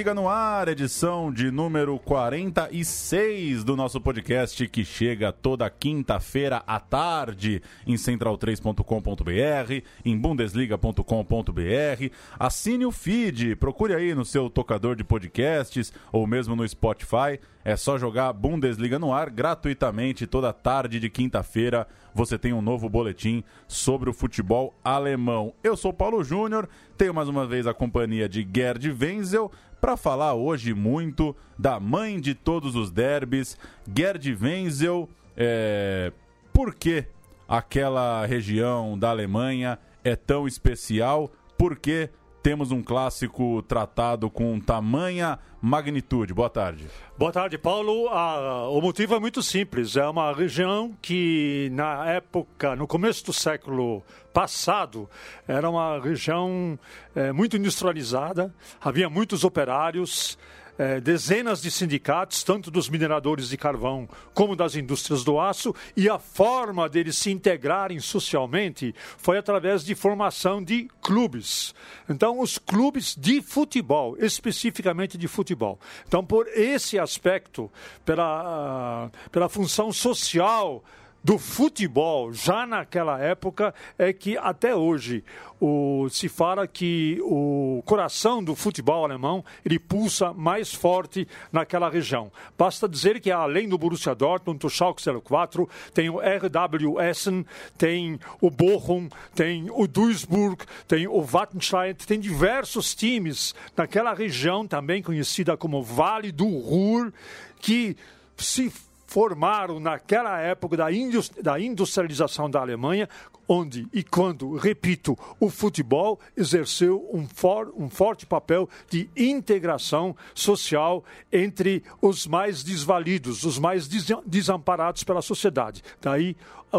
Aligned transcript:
Bundesliga 0.00 0.14
no 0.14 0.28
ar, 0.30 0.66
edição 0.68 1.30
de 1.30 1.50
número 1.50 1.98
46 1.98 3.62
do 3.64 3.76
nosso 3.76 4.00
podcast 4.00 4.66
que 4.66 4.82
chega 4.82 5.30
toda 5.30 5.68
quinta-feira 5.68 6.62
à 6.66 6.80
tarde 6.80 7.62
em 7.86 7.96
central3.com.br, 7.96 9.84
em 10.02 10.16
bundesliga.com.br. 10.16 12.14
Assine 12.38 12.86
o 12.86 12.90
feed, 12.90 13.56
procure 13.56 13.94
aí 13.94 14.14
no 14.14 14.24
seu 14.24 14.48
tocador 14.48 14.96
de 14.96 15.04
podcasts 15.04 15.92
ou 16.10 16.26
mesmo 16.26 16.56
no 16.56 16.66
Spotify. 16.66 17.38
É 17.64 17.76
só 17.76 17.98
jogar 17.98 18.32
Bundesliga 18.32 18.98
no 18.98 19.12
ar 19.12 19.28
gratuitamente 19.28 20.26
toda 20.26 20.52
tarde 20.52 20.98
de 20.98 21.10
quinta-feira. 21.10 21.86
Você 22.14 22.38
tem 22.38 22.52
um 22.52 22.62
novo 22.62 22.88
boletim 22.88 23.44
sobre 23.68 24.08
o 24.08 24.14
futebol 24.14 24.74
alemão. 24.82 25.52
Eu 25.62 25.76
sou 25.76 25.92
Paulo 25.92 26.24
Júnior, 26.24 26.68
tenho 26.96 27.12
mais 27.12 27.28
uma 27.28 27.46
vez 27.46 27.66
a 27.66 27.74
companhia 27.74 28.28
de 28.28 28.48
Gerd 28.50 28.90
Wenzel 28.90 29.50
para 29.80 29.96
falar 29.96 30.34
hoje 30.34 30.74
muito 30.74 31.36
da 31.58 31.78
mãe 31.78 32.18
de 32.20 32.34
todos 32.34 32.74
os 32.74 32.90
derbys, 32.90 33.58
Gerd 33.94 34.36
Wenzel. 34.40 35.08
É... 35.36 36.12
Por 36.52 36.74
que 36.74 37.04
aquela 37.48 38.24
região 38.26 38.98
da 38.98 39.10
Alemanha 39.10 39.78
é 40.02 40.16
tão 40.16 40.46
especial? 40.46 41.30
Por 41.58 41.76
que 41.76 42.08
temos 42.42 42.72
um 42.72 42.82
clássico 42.82 43.62
tratado 43.62 44.30
com 44.30 44.58
tamanha 44.58 45.38
magnitude. 45.60 46.32
Boa 46.32 46.48
tarde. 46.48 46.86
Boa 47.18 47.30
tarde, 47.30 47.58
Paulo. 47.58 48.08
Ah, 48.08 48.68
o 48.70 48.80
motivo 48.80 49.14
é 49.14 49.20
muito 49.20 49.42
simples. 49.42 49.96
É 49.96 50.06
uma 50.06 50.32
região 50.32 50.96
que, 51.02 51.68
na 51.72 52.06
época, 52.06 52.74
no 52.74 52.86
começo 52.86 53.24
do 53.26 53.32
século 53.32 54.02
passado, 54.32 55.08
era 55.46 55.68
uma 55.68 56.00
região 56.00 56.78
é, 57.14 57.32
muito 57.32 57.56
industrializada, 57.56 58.54
havia 58.80 59.10
muitos 59.10 59.44
operários 59.44 60.38
é, 60.80 60.98
dezenas 60.98 61.60
de 61.60 61.70
sindicatos, 61.70 62.42
tanto 62.42 62.70
dos 62.70 62.88
mineradores 62.88 63.50
de 63.50 63.58
carvão 63.58 64.08
como 64.32 64.56
das 64.56 64.74
indústrias 64.74 65.22
do 65.22 65.38
aço, 65.38 65.74
e 65.94 66.08
a 66.08 66.18
forma 66.18 66.88
deles 66.88 67.18
se 67.18 67.30
integrarem 67.30 68.00
socialmente 68.00 68.94
foi 69.18 69.36
através 69.36 69.84
de 69.84 69.94
formação 69.94 70.64
de 70.64 70.88
clubes. 71.02 71.74
Então, 72.08 72.40
os 72.40 72.56
clubes 72.56 73.14
de 73.14 73.42
futebol, 73.42 74.16
especificamente 74.18 75.18
de 75.18 75.28
futebol. 75.28 75.78
Então, 76.08 76.24
por 76.24 76.48
esse 76.48 76.98
aspecto, 76.98 77.70
pela, 78.02 79.08
uh, 79.08 79.28
pela 79.30 79.50
função 79.50 79.92
social 79.92 80.82
do 81.22 81.38
futebol 81.38 82.32
já 82.32 82.66
naquela 82.66 83.18
época 83.20 83.74
é 83.98 84.12
que 84.12 84.36
até 84.38 84.74
hoje 84.74 85.22
o, 85.60 86.08
se 86.08 86.28
fala 86.28 86.66
que 86.66 87.18
o 87.22 87.82
coração 87.84 88.42
do 88.42 88.54
futebol 88.54 89.04
alemão 89.04 89.44
ele 89.64 89.78
pulsa 89.78 90.32
mais 90.32 90.72
forte 90.72 91.28
naquela 91.52 91.90
região. 91.90 92.32
Basta 92.56 92.88
dizer 92.88 93.20
que 93.20 93.30
além 93.30 93.68
do 93.68 93.76
Borussia 93.76 94.14
Dortmund, 94.14 94.64
o 94.64 94.70
Schalke 94.70 95.02
04, 95.22 95.68
tem 95.92 96.08
o 96.08 96.18
RW 96.18 97.00
Essen, 97.00 97.44
tem 97.76 98.18
o 98.40 98.50
Bochum, 98.50 99.08
tem 99.34 99.68
o 99.70 99.86
Duisburg, 99.86 100.64
tem 100.88 101.06
o 101.06 101.20
Wattenscheid, 101.20 102.06
tem 102.06 102.18
diversos 102.18 102.94
times 102.94 103.54
naquela 103.76 104.14
região 104.14 104.66
também 104.66 105.02
conhecida 105.02 105.56
como 105.56 105.82
Vale 105.82 106.32
do 106.32 106.48
Ruhr 106.48 107.12
que 107.60 107.96
se 108.36 108.72
formaram 109.10 109.80
naquela 109.80 110.38
época 110.38 110.76
da, 110.76 111.58
industrialização 111.58 112.48
da 112.48 112.60
Alemanha, 112.60 113.08
onde 113.52 113.88
e 113.92 114.04
quando, 114.04 114.54
repito, 114.54 115.18
o 115.40 115.50
futebol 115.50 116.20
exerceu 116.36 117.04
um, 117.12 117.26
for, 117.26 117.74
um 117.76 117.90
forte 117.90 118.24
papel 118.24 118.68
de 118.88 119.10
integração 119.16 120.16
social 120.32 121.04
entre 121.32 121.82
os 122.00 122.28
mais 122.28 122.62
desvalidos, 122.62 123.42
os 123.44 123.58
mais 123.58 123.88
desamparados 124.24 125.02
pela 125.02 125.20
sociedade. 125.20 125.82
Daí 126.00 126.36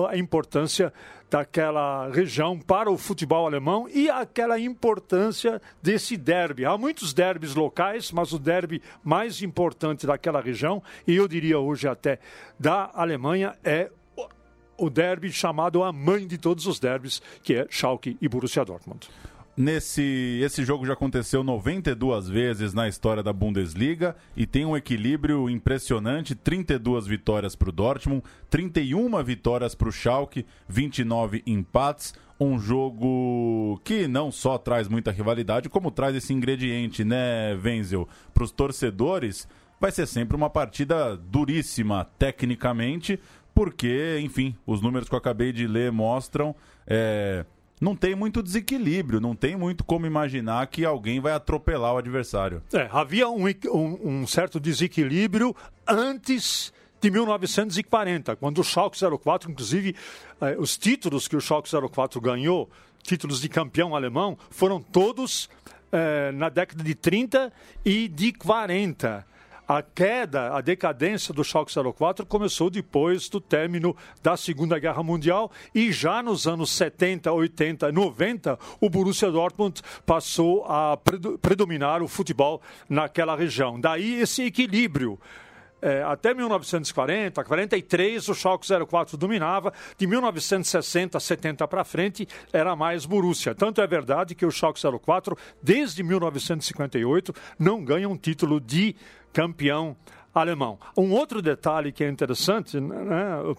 a 0.10 0.16
importância 0.16 0.94
daquela 1.30 2.10
região 2.10 2.58
para 2.58 2.90
o 2.90 2.98
futebol 2.98 3.46
alemão 3.46 3.90
e 3.90 4.10
aquela 4.10 4.58
importância 4.58 5.62
desse 5.82 6.16
derby. 6.16 6.66
Há 6.66 6.78
muitos 6.78 7.14
derbys 7.14 7.54
locais, 7.54 8.14
mas 8.14 8.32
o 8.32 8.40
derby 8.40 8.82
mais 9.04 9.42
importante 9.42 10.08
daquela 10.08 10.40
região, 10.40 10.82
e 11.06 11.18
eu 11.18 11.28
diria 11.28 11.60
hoje 11.60 11.86
até 11.86 12.20
da 12.58 12.90
Alemanha, 12.94 13.58
é 13.62 13.92
o 14.82 14.90
derby 14.90 15.32
chamado 15.32 15.84
a 15.84 15.94
mãe 15.94 16.26
de 16.26 16.38
todos 16.38 16.66
os 16.66 16.80
derbys, 16.80 17.22
que 17.44 17.54
é 17.54 17.68
Schalke 17.70 18.18
e 18.20 18.28
Borussia 18.28 18.66
Dortmund. 18.66 19.08
Nesse 19.56 20.40
esse 20.42 20.64
jogo 20.64 20.86
já 20.86 20.94
aconteceu 20.94 21.44
92 21.44 22.28
vezes 22.28 22.74
na 22.74 22.88
história 22.88 23.22
da 23.22 23.32
Bundesliga 23.32 24.16
e 24.36 24.48
tem 24.48 24.66
um 24.66 24.76
equilíbrio 24.76 25.50
impressionante: 25.50 26.34
32 26.34 27.06
vitórias 27.06 27.56
para 27.56 27.70
o 27.70 27.72
Dortmund, 27.72 28.24
31 28.50 29.24
vitórias 29.24 29.76
para 29.76 29.90
o 29.90 29.92
Schalke, 29.92 30.46
29 30.68 31.44
empates. 31.46 32.14
Um 32.40 32.58
jogo 32.58 33.80
que 33.84 34.08
não 34.08 34.32
só 34.32 34.58
traz 34.58 34.88
muita 34.88 35.12
rivalidade, 35.12 35.70
como 35.70 35.92
traz 35.92 36.16
esse 36.16 36.34
ingrediente, 36.34 37.04
né, 37.04 37.54
Wenzel? 37.64 38.10
Para 38.34 38.44
os 38.44 38.52
torcedores, 38.52 39.48
vai 39.82 39.92
ser 39.92 40.06
sempre 40.06 40.38
uma 40.38 40.50
partida 40.50 41.18
duríssima 41.18 42.08
tecnicamente, 42.20 43.20
porque, 43.54 44.20
enfim, 44.22 44.56
os 44.66 44.82
números 44.82 45.08
que 45.08 45.16
eu 45.16 45.20
acabei 45.20 45.52
de 45.52 45.68
ler 45.68 45.92
mostram. 45.92 46.56
É 46.88 47.46
não 47.82 47.96
tem 47.96 48.14
muito 48.14 48.44
desequilíbrio, 48.44 49.20
não 49.20 49.36
tem 49.36 49.56
muito 49.56 49.84
como 49.84 50.06
imaginar 50.06 50.68
que 50.68 50.86
alguém 50.86 51.20
vai 51.20 51.34
atropelar 51.34 51.96
o 51.96 51.98
adversário. 51.98 52.62
É, 52.72 52.88
havia 52.92 53.28
um, 53.28 53.48
um, 53.48 54.00
um 54.04 54.28
certo 54.28 54.60
desequilíbrio 54.60 55.56
antes 55.88 56.72
de 57.02 57.10
1940, 57.10 58.36
quando 58.36 58.60
o 58.60 58.64
Schalke 58.64 59.00
04, 59.20 59.50
inclusive, 59.50 59.96
eh, 60.40 60.56
os 60.60 60.78
títulos 60.78 61.28
que 61.28 61.36
o 61.36 61.42
Schalke 61.42 61.68
04 61.92 62.22
ganhou, 62.22 62.70
títulos 63.02 63.42
de 63.42 63.50
campeão 63.50 63.96
alemão, 63.96 64.38
foram 64.52 64.80
todos 64.80 65.50
eh, 65.92 66.32
na 66.34 66.50
década 66.50 66.84
de 66.84 66.94
30 66.94 67.52
e 67.84 68.08
de 68.08 68.32
40 68.32 69.26
a 69.68 69.82
queda, 69.82 70.56
a 70.56 70.62
decadência 70.62 71.34
do 71.34 71.44
Schalke 71.44 71.74
04 71.74 72.26
começou 72.26 72.70
depois 72.70 73.30
do 73.30 73.40
término 73.40 73.96
da 74.22 74.36
Segunda 74.36 74.78
Guerra 74.80 75.04
Mundial 75.04 75.52
e 75.74 75.92
já 75.92 76.22
nos 76.22 76.48
anos 76.48 76.72
70, 76.72 77.32
80, 77.32 77.92
90, 77.92 78.60
o 78.80 78.90
Borussia 78.90 79.32
Dortmund 79.32 79.82
passou 80.06 80.66
a 80.66 80.98
predominar 81.42 82.02
o 82.02 82.08
futebol 82.08 82.62
naquela 82.90 83.36
região. 83.36 83.80
Daí 83.80 84.20
esse 84.22 84.44
equilíbrio. 84.44 85.20
É, 85.82 86.04
até 86.04 86.32
1940, 86.32 87.44
43, 87.44 88.30
o 88.30 88.36
Schalke 88.36 88.68
04 88.88 89.18
dominava. 89.18 89.74
De 89.98 90.06
1960, 90.06 91.20
70 91.20 91.68
para 91.68 91.84
frente, 91.84 92.28
era 92.54 92.76
mais 92.76 93.06
Borussia. 93.06 93.56
Tanto 93.56 93.82
é 93.82 93.88
verdade 93.88 94.36
que 94.36 94.46
o 94.46 94.52
Schalke 94.52 94.80
04, 94.80 95.36
desde 95.62 96.04
1958, 96.04 97.34
não 97.58 97.84
ganha 97.84 98.08
um 98.08 98.16
título 98.16 98.62
de 98.62 98.96
campeão 99.34 99.96
alemão. 100.34 100.80
Um 100.98 101.12
outro 101.12 101.42
detalhe 101.42 101.92
que 101.92 102.04
é 102.04 102.10
interessante, 102.10 102.80
né, 102.80 102.96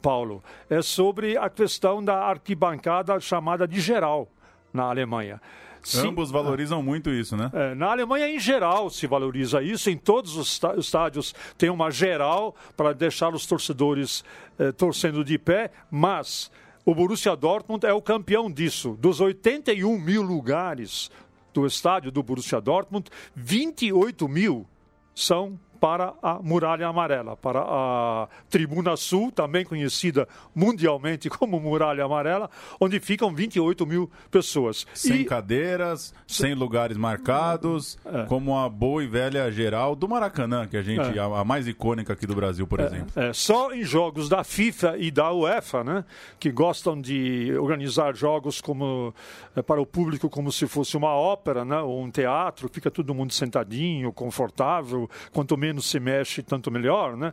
Paulo, 0.00 0.42
é 0.70 0.80
sobre 0.80 1.36
a 1.36 1.50
questão 1.50 2.02
da 2.02 2.18
arquibancada 2.24 3.18
chamada 3.20 3.68
de 3.68 3.80
geral 3.80 4.28
na 4.72 4.84
Alemanha. 4.84 5.40
Sim, 5.82 6.08
Ambos 6.08 6.30
valorizam 6.30 6.78
é, 6.78 6.82
muito 6.82 7.10
isso, 7.10 7.36
né? 7.36 7.50
É, 7.52 7.74
na 7.74 7.90
Alemanha, 7.90 8.28
em 8.28 8.38
geral, 8.38 8.88
se 8.88 9.06
valoriza 9.06 9.60
isso. 9.60 9.90
Em 9.90 9.96
todos 9.96 10.36
os 10.36 10.60
estádios 10.78 11.34
tem 11.58 11.70
uma 11.70 11.90
geral 11.90 12.54
para 12.76 12.92
deixar 12.92 13.34
os 13.34 13.46
torcedores 13.46 14.24
é, 14.58 14.70
torcendo 14.70 15.24
de 15.24 15.36
pé, 15.38 15.72
mas 15.90 16.52
o 16.84 16.94
Borussia 16.94 17.34
Dortmund 17.34 17.84
é 17.84 17.92
o 17.92 18.00
campeão 18.00 18.50
disso. 18.50 18.96
Dos 19.00 19.20
81 19.20 19.98
mil 19.98 20.22
lugares 20.22 21.10
do 21.52 21.66
estádio 21.66 22.12
do 22.12 22.22
Borussia 22.22 22.60
Dortmund, 22.60 23.10
28 23.34 24.28
mil 24.28 24.66
são 25.14 25.58
para 25.82 26.14
a 26.22 26.34
Muralha 26.40 26.86
Amarela, 26.86 27.36
para 27.36 27.60
a 27.60 28.28
Tribuna 28.48 28.96
Sul, 28.96 29.32
também 29.32 29.64
conhecida 29.64 30.28
mundialmente 30.54 31.26
como 31.28 31.58
Muralha 31.58 32.04
Amarela, 32.04 32.48
onde 32.78 33.00
ficam 33.00 33.34
28 33.34 33.84
mil 33.84 34.08
pessoas. 34.30 34.86
Sem 34.94 35.22
e... 35.22 35.24
cadeiras, 35.24 36.14
sem 36.24 36.54
lugares 36.54 36.96
marcados, 36.96 37.98
é. 38.04 38.26
como 38.26 38.56
a 38.56 38.68
boa 38.68 39.02
e 39.02 39.08
velha 39.08 39.50
geral 39.50 39.96
do 39.96 40.08
Maracanã, 40.08 40.68
que 40.68 40.76
a 40.76 40.82
gente, 40.82 41.18
é. 41.18 41.20
a, 41.20 41.44
mais 41.44 41.66
icônica 41.66 42.12
aqui 42.12 42.28
do 42.28 42.34
Brasil, 42.36 42.64
por 42.64 42.78
é, 42.78 42.84
exemplo. 42.84 43.10
É. 43.16 43.32
Só 43.32 43.74
em 43.74 43.82
jogos 43.82 44.28
da 44.28 44.44
FIFA 44.44 44.96
e 44.98 45.10
da 45.10 45.32
UEFA, 45.32 45.82
né, 45.82 46.04
que 46.38 46.52
gostam 46.52 47.00
de 47.00 47.56
organizar 47.58 48.14
jogos 48.14 48.60
como 48.60 49.12
é, 49.56 49.60
para 49.60 49.80
o 49.80 49.86
público 49.86 50.30
como 50.30 50.52
se 50.52 50.68
fosse 50.68 50.96
uma 50.96 51.10
ópera, 51.10 51.64
né, 51.64 51.80
ou 51.80 52.00
um 52.00 52.10
teatro, 52.10 52.70
fica 52.72 52.88
todo 52.88 53.12
mundo 53.12 53.32
sentadinho, 53.32 54.12
confortável, 54.12 55.10
quanto 55.32 55.56
menos 55.56 55.71
se 55.80 55.98
mexe, 56.00 56.42
tanto 56.42 56.70
melhor, 56.70 57.16
né? 57.16 57.32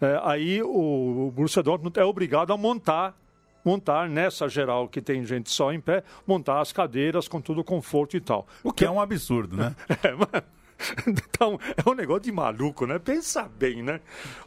É, 0.00 0.20
aí 0.22 0.62
o, 0.62 1.28
o 1.28 1.32
Borussia 1.34 1.62
Dortmund 1.62 1.98
é 1.98 2.04
obrigado 2.04 2.52
a 2.52 2.56
montar 2.56 3.16
montar 3.64 4.08
nessa 4.08 4.48
geral 4.48 4.88
que 4.88 5.00
tem 5.00 5.24
gente 5.24 5.50
só 5.50 5.72
em 5.72 5.80
pé, 5.80 6.02
montar 6.26 6.60
as 6.60 6.72
cadeiras 6.72 7.28
com 7.28 7.40
todo 7.40 7.60
o 7.60 7.64
conforto 7.64 8.16
e 8.16 8.20
tal. 8.20 8.46
O 8.62 8.72
que 8.72 8.84
é 8.84 8.90
um 8.90 9.00
absurdo, 9.00 9.56
né? 9.56 9.74
é, 10.02 10.12
mas 10.14 10.42
Então, 11.06 11.58
é 11.76 11.88
um 11.88 11.94
negócio 11.94 12.22
de 12.22 12.32
maluco, 12.32 12.86
né? 12.86 12.98
Pensa 12.98 13.48
bem, 13.58 13.82
né? 13.82 14.00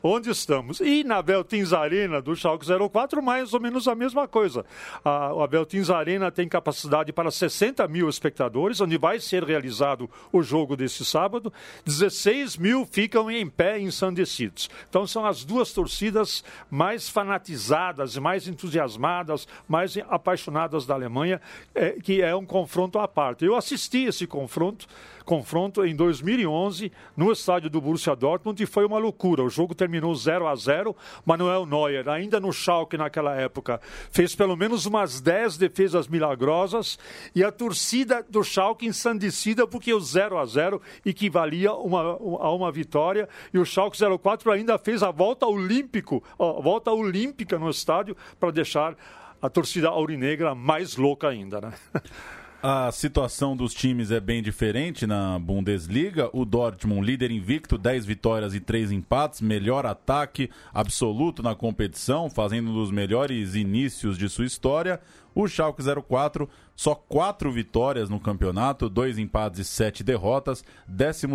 Onde 0.03 0.29
estamos? 0.29 0.79
E 0.79 1.03
na 1.03 1.21
Beltins 1.21 1.73
Arena 1.73 2.21
do 2.21 2.35
Schalke 2.35 2.65
04, 2.89 3.21
mais 3.21 3.53
ou 3.53 3.59
menos 3.59 3.87
a 3.87 3.95
mesma 3.95 4.27
coisa. 4.27 4.65
A, 5.03 5.27
a 5.27 5.47
Beltins 5.47 5.89
Arena 5.89 6.31
tem 6.31 6.47
capacidade 6.47 7.13
para 7.13 7.31
60 7.31 7.87
mil 7.87 8.09
espectadores, 8.09 8.81
onde 8.81 8.97
vai 8.97 9.19
ser 9.19 9.43
realizado 9.43 10.09
o 10.31 10.41
jogo 10.41 10.75
desse 10.75 11.05
sábado. 11.05 11.51
16 11.85 12.57
mil 12.57 12.85
ficam 12.85 13.29
em 13.31 13.49
pé 13.49 13.79
ensandecidos. 13.79 14.69
Então, 14.89 15.07
são 15.07 15.25
as 15.25 15.43
duas 15.43 15.71
torcidas 15.71 16.43
mais 16.69 17.09
fanatizadas, 17.09 18.17
mais 18.17 18.47
entusiasmadas, 18.47 19.47
mais 19.67 19.97
apaixonadas 20.09 20.85
da 20.85 20.93
Alemanha, 20.93 21.41
é, 21.73 21.91
que 21.91 22.21
é 22.21 22.35
um 22.35 22.45
confronto 22.45 22.99
à 22.99 23.07
parte. 23.07 23.45
Eu 23.45 23.55
assisti 23.55 24.05
esse 24.05 24.27
confronto 24.27 24.87
confronto 25.23 25.85
em 25.85 25.95
2011 25.95 26.91
no 27.15 27.31
estádio 27.31 27.69
do 27.69 27.81
Borussia 27.81 28.15
Dortmund 28.15 28.61
e 28.61 28.65
foi 28.65 28.85
uma 28.85 28.97
loucura. 28.97 29.43
O 29.43 29.49
jogo 29.49 29.75
terminou 29.75 30.13
0 30.15 30.47
a 30.47 30.55
0. 30.55 30.95
Manuel 31.25 31.65
Neuer, 31.65 32.07
ainda 32.09 32.39
no 32.39 32.51
Schalke 32.51 32.97
naquela 32.97 33.35
época, 33.35 33.79
fez 34.11 34.35
pelo 34.35 34.55
menos 34.55 34.85
umas 34.85 35.21
10 35.21 35.57
defesas 35.57 36.07
milagrosas 36.07 36.97
e 37.35 37.43
a 37.43 37.51
torcida 37.51 38.25
do 38.29 38.43
Schalke 38.43 38.85
ensandecida 38.85 39.67
porque 39.67 39.93
o 39.93 39.99
0 39.99 40.37
a 40.37 40.45
0 40.45 40.81
equivalia 41.05 41.73
uma, 41.73 42.01
a 42.01 42.53
uma 42.53 42.71
vitória 42.71 43.27
e 43.53 43.59
o 43.59 43.65
Schalke 43.65 43.97
04 44.19 44.51
ainda 44.51 44.77
fez 44.77 45.03
a 45.03 45.11
volta 45.11 45.45
olímpico, 45.45 46.23
a 46.37 46.61
volta 46.61 46.91
olímpica 46.91 47.57
no 47.57 47.69
estádio 47.69 48.15
para 48.39 48.51
deixar 48.51 48.95
a 49.41 49.49
torcida 49.49 49.89
aurinegra 49.89 50.53
mais 50.53 50.95
louca 50.95 51.27
ainda, 51.27 51.59
né? 51.59 51.73
A 52.63 52.91
situação 52.91 53.57
dos 53.57 53.73
times 53.73 54.11
é 54.11 54.19
bem 54.19 54.43
diferente 54.43 55.07
na 55.07 55.39
Bundesliga. 55.39 56.29
O 56.31 56.45
Dortmund, 56.45 57.03
líder 57.03 57.31
invicto, 57.31 57.75
10 57.75 58.05
vitórias 58.05 58.53
e 58.53 58.59
3 58.59 58.91
empates, 58.91 59.41
melhor 59.41 59.83
ataque 59.83 60.47
absoluto 60.71 61.41
na 61.41 61.55
competição, 61.55 62.29
fazendo 62.29 62.69
um 62.69 62.73
dos 62.75 62.91
melhores 62.91 63.55
inícios 63.55 64.15
de 64.15 64.29
sua 64.29 64.45
história. 64.45 65.01
O 65.33 65.47
Schalke 65.47 65.81
04, 66.07 66.47
só 66.75 66.93
4 66.93 67.51
vitórias 67.51 68.11
no 68.11 68.19
campeonato, 68.19 68.87
2 68.87 69.17
empates 69.17 69.61
e 69.61 69.65
7 69.65 70.03
derrotas, 70.03 70.63
12 70.87 71.25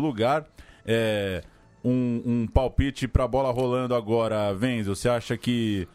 lugar. 0.00 0.46
É, 0.86 1.44
um, 1.84 2.22
um 2.24 2.46
palpite 2.46 3.06
para 3.06 3.24
a 3.24 3.28
bola 3.28 3.52
rolando 3.52 3.94
agora, 3.94 4.54
Venzo. 4.54 4.96
Você 4.96 5.10
acha 5.10 5.36
que 5.36 5.86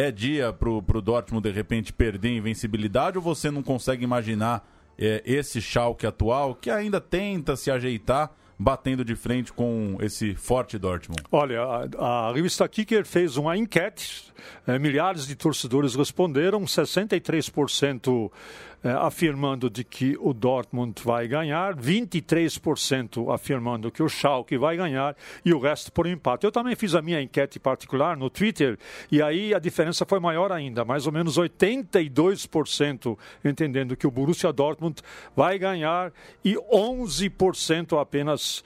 é 0.00 0.10
dia 0.10 0.52
pro, 0.52 0.82
pro 0.82 1.02
Dortmund 1.02 1.46
de 1.48 1.54
repente 1.54 1.92
perder 1.92 2.36
invencibilidade 2.36 3.18
ou 3.18 3.22
você 3.22 3.50
não 3.50 3.62
consegue 3.62 4.02
imaginar 4.02 4.66
é, 4.98 5.22
esse 5.24 5.60
Schalke 5.60 6.06
atual 6.06 6.54
que 6.54 6.70
ainda 6.70 7.00
tenta 7.00 7.54
se 7.56 7.70
ajeitar 7.70 8.32
batendo 8.58 9.02
de 9.02 9.16
frente 9.16 9.52
com 9.52 9.96
esse 10.00 10.34
forte 10.34 10.78
Dortmund? 10.78 11.22
Olha, 11.32 11.62
a, 11.98 12.28
a 12.28 12.32
revista 12.32 12.68
Kicker 12.68 13.06
fez 13.06 13.38
uma 13.38 13.56
enquete, 13.56 14.30
é, 14.66 14.78
milhares 14.78 15.26
de 15.26 15.34
torcedores 15.34 15.94
responderam, 15.94 16.62
63% 16.64 18.30
é, 18.30 18.30
afirmando 18.82 19.68
de 19.68 19.84
que 19.84 20.16
o 20.20 20.32
Dortmund 20.32 21.02
vai 21.02 21.28
ganhar, 21.28 21.74
23% 21.74 23.32
afirmando 23.32 23.90
que 23.90 24.02
o 24.02 24.08
Schalke 24.08 24.56
vai 24.56 24.76
ganhar 24.76 25.14
e 25.44 25.52
o 25.52 25.58
resto 25.58 25.92
por 25.92 26.06
empate. 26.06 26.44
Eu 26.44 26.52
também 26.52 26.74
fiz 26.74 26.94
a 26.94 27.02
minha 27.02 27.20
enquete 27.20 27.58
particular 27.58 28.16
no 28.16 28.30
Twitter 28.30 28.78
e 29.10 29.20
aí 29.20 29.54
a 29.54 29.58
diferença 29.58 30.06
foi 30.06 30.18
maior 30.18 30.50
ainda, 30.50 30.84
mais 30.84 31.06
ou 31.06 31.12
menos 31.12 31.38
82% 31.38 33.18
entendendo 33.44 33.96
que 33.96 34.06
o 34.06 34.10
Borussia 34.10 34.52
Dortmund 34.52 35.02
vai 35.36 35.58
ganhar 35.58 36.12
e 36.44 36.54
11% 36.54 38.00
apenas 38.00 38.64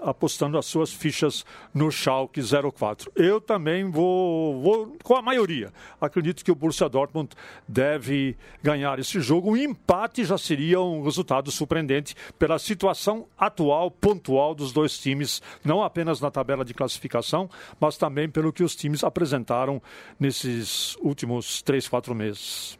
apostando 0.00 0.56
as 0.56 0.66
suas 0.66 0.92
fichas 0.92 1.44
no 1.74 1.90
Schalke 1.90 2.40
04. 2.72 3.12
Eu 3.14 3.40
também 3.40 3.90
vou, 3.90 4.60
vou 4.62 4.96
com 5.02 5.14
a 5.14 5.22
maioria. 5.22 5.72
Acredito 6.00 6.44
que 6.44 6.50
o 6.50 6.54
Borussia 6.54 6.88
Dortmund 6.88 7.30
deve 7.68 8.36
ganhar 8.62 8.98
esse 8.98 9.20
jogo. 9.20 9.39
Um 9.42 9.56
empate 9.56 10.24
já 10.24 10.36
seria 10.36 10.80
um 10.80 11.02
resultado 11.02 11.50
surpreendente 11.50 12.14
pela 12.38 12.58
situação 12.58 13.26
atual, 13.38 13.90
pontual 13.90 14.54
dos 14.54 14.72
dois 14.72 14.98
times, 14.98 15.42
não 15.64 15.82
apenas 15.82 16.20
na 16.20 16.30
tabela 16.30 16.64
de 16.64 16.74
classificação, 16.74 17.48
mas 17.80 17.96
também 17.96 18.28
pelo 18.28 18.52
que 18.52 18.62
os 18.62 18.76
times 18.76 19.02
apresentaram 19.02 19.80
nesses 20.18 20.96
últimos 20.96 21.62
três, 21.62 21.88
quatro 21.88 22.14
meses. 22.14 22.78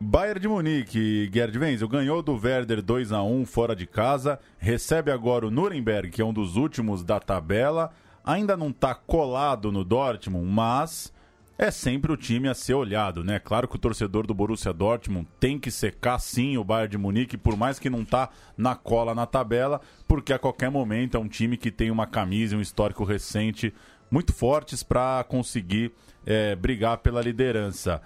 Bayern 0.00 0.40
de 0.40 0.48
Munique, 0.48 1.30
Gerd 1.32 1.56
Wenzel, 1.56 1.88
ganhou 1.88 2.20
do 2.20 2.34
Werder 2.34 2.82
2 2.82 3.12
a 3.12 3.22
1 3.22 3.46
fora 3.46 3.76
de 3.76 3.86
casa, 3.86 4.38
recebe 4.58 5.10
agora 5.10 5.46
o 5.46 5.50
Nuremberg, 5.50 6.10
que 6.10 6.20
é 6.20 6.24
um 6.24 6.32
dos 6.32 6.56
últimos 6.56 7.04
da 7.04 7.20
tabela. 7.20 7.90
Ainda 8.24 8.56
não 8.56 8.68
está 8.68 8.94
colado 8.94 9.70
no 9.70 9.84
Dortmund, 9.84 10.46
mas 10.46 11.12
é 11.56 11.70
sempre 11.70 12.12
o 12.12 12.16
time 12.16 12.48
a 12.48 12.54
ser 12.54 12.74
olhado, 12.74 13.22
né? 13.22 13.38
Claro 13.38 13.68
que 13.68 13.76
o 13.76 13.78
torcedor 13.78 14.26
do 14.26 14.34
Borussia 14.34 14.72
Dortmund 14.72 15.28
tem 15.38 15.58
que 15.58 15.70
secar 15.70 16.18
sim 16.18 16.56
o 16.56 16.64
Bayern 16.64 16.90
de 16.90 16.98
Munique, 16.98 17.36
por 17.36 17.56
mais 17.56 17.78
que 17.78 17.88
não 17.88 18.02
está 18.02 18.30
na 18.56 18.74
cola 18.74 19.14
na 19.14 19.26
tabela, 19.26 19.80
porque 20.08 20.32
a 20.32 20.38
qualquer 20.38 20.70
momento 20.70 21.16
é 21.16 21.20
um 21.20 21.28
time 21.28 21.56
que 21.56 21.70
tem 21.70 21.90
uma 21.90 22.06
camisa 22.06 22.56
um 22.56 22.60
histórico 22.60 23.04
recente 23.04 23.72
muito 24.10 24.32
fortes 24.32 24.82
para 24.82 25.24
conseguir 25.28 25.92
é, 26.26 26.54
brigar 26.56 26.98
pela 26.98 27.22
liderança 27.22 28.02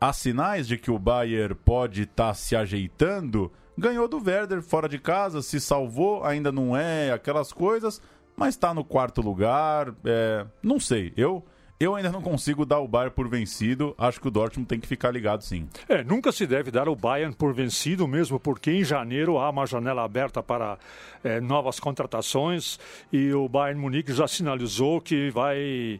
há 0.00 0.12
sinais 0.12 0.66
de 0.66 0.78
que 0.78 0.90
o 0.90 0.98
Bayern 0.98 1.54
pode 1.54 2.02
estar 2.02 2.28
tá 2.28 2.34
se 2.34 2.56
ajeitando. 2.56 3.52
Ganhou 3.76 4.08
do 4.08 4.22
Werder 4.24 4.62
fora 4.62 4.88
de 4.88 4.98
casa, 4.98 5.42
se 5.42 5.60
salvou, 5.60 6.24
ainda 6.24 6.50
não 6.50 6.76
é 6.76 7.12
aquelas 7.12 7.52
coisas, 7.52 8.00
mas 8.34 8.54
está 8.54 8.72
no 8.72 8.84
quarto 8.84 9.20
lugar. 9.20 9.94
É, 10.04 10.46
não 10.62 10.80
sei, 10.80 11.12
eu. 11.16 11.44
Eu 11.80 11.94
ainda 11.94 12.12
não 12.12 12.20
consigo 12.20 12.66
dar 12.66 12.78
o 12.80 12.86
Bayern 12.86 13.14
por 13.14 13.26
vencido. 13.26 13.94
Acho 13.96 14.20
que 14.20 14.28
o 14.28 14.30
Dortmund 14.30 14.68
tem 14.68 14.78
que 14.78 14.86
ficar 14.86 15.10
ligado, 15.10 15.42
sim. 15.42 15.66
É, 15.88 16.04
nunca 16.04 16.30
se 16.30 16.46
deve 16.46 16.70
dar 16.70 16.90
o 16.90 16.94
Bayern 16.94 17.34
por 17.34 17.54
vencido, 17.54 18.06
mesmo 18.06 18.38
porque 18.38 18.70
em 18.70 18.84
janeiro 18.84 19.38
há 19.38 19.48
uma 19.48 19.64
janela 19.64 20.04
aberta 20.04 20.42
para 20.42 20.76
é, 21.24 21.40
novas 21.40 21.80
contratações 21.80 22.78
e 23.10 23.32
o 23.32 23.48
Bayern 23.48 23.80
Munique 23.80 24.12
já 24.12 24.28
sinalizou 24.28 25.00
que 25.00 25.30
vai 25.30 25.98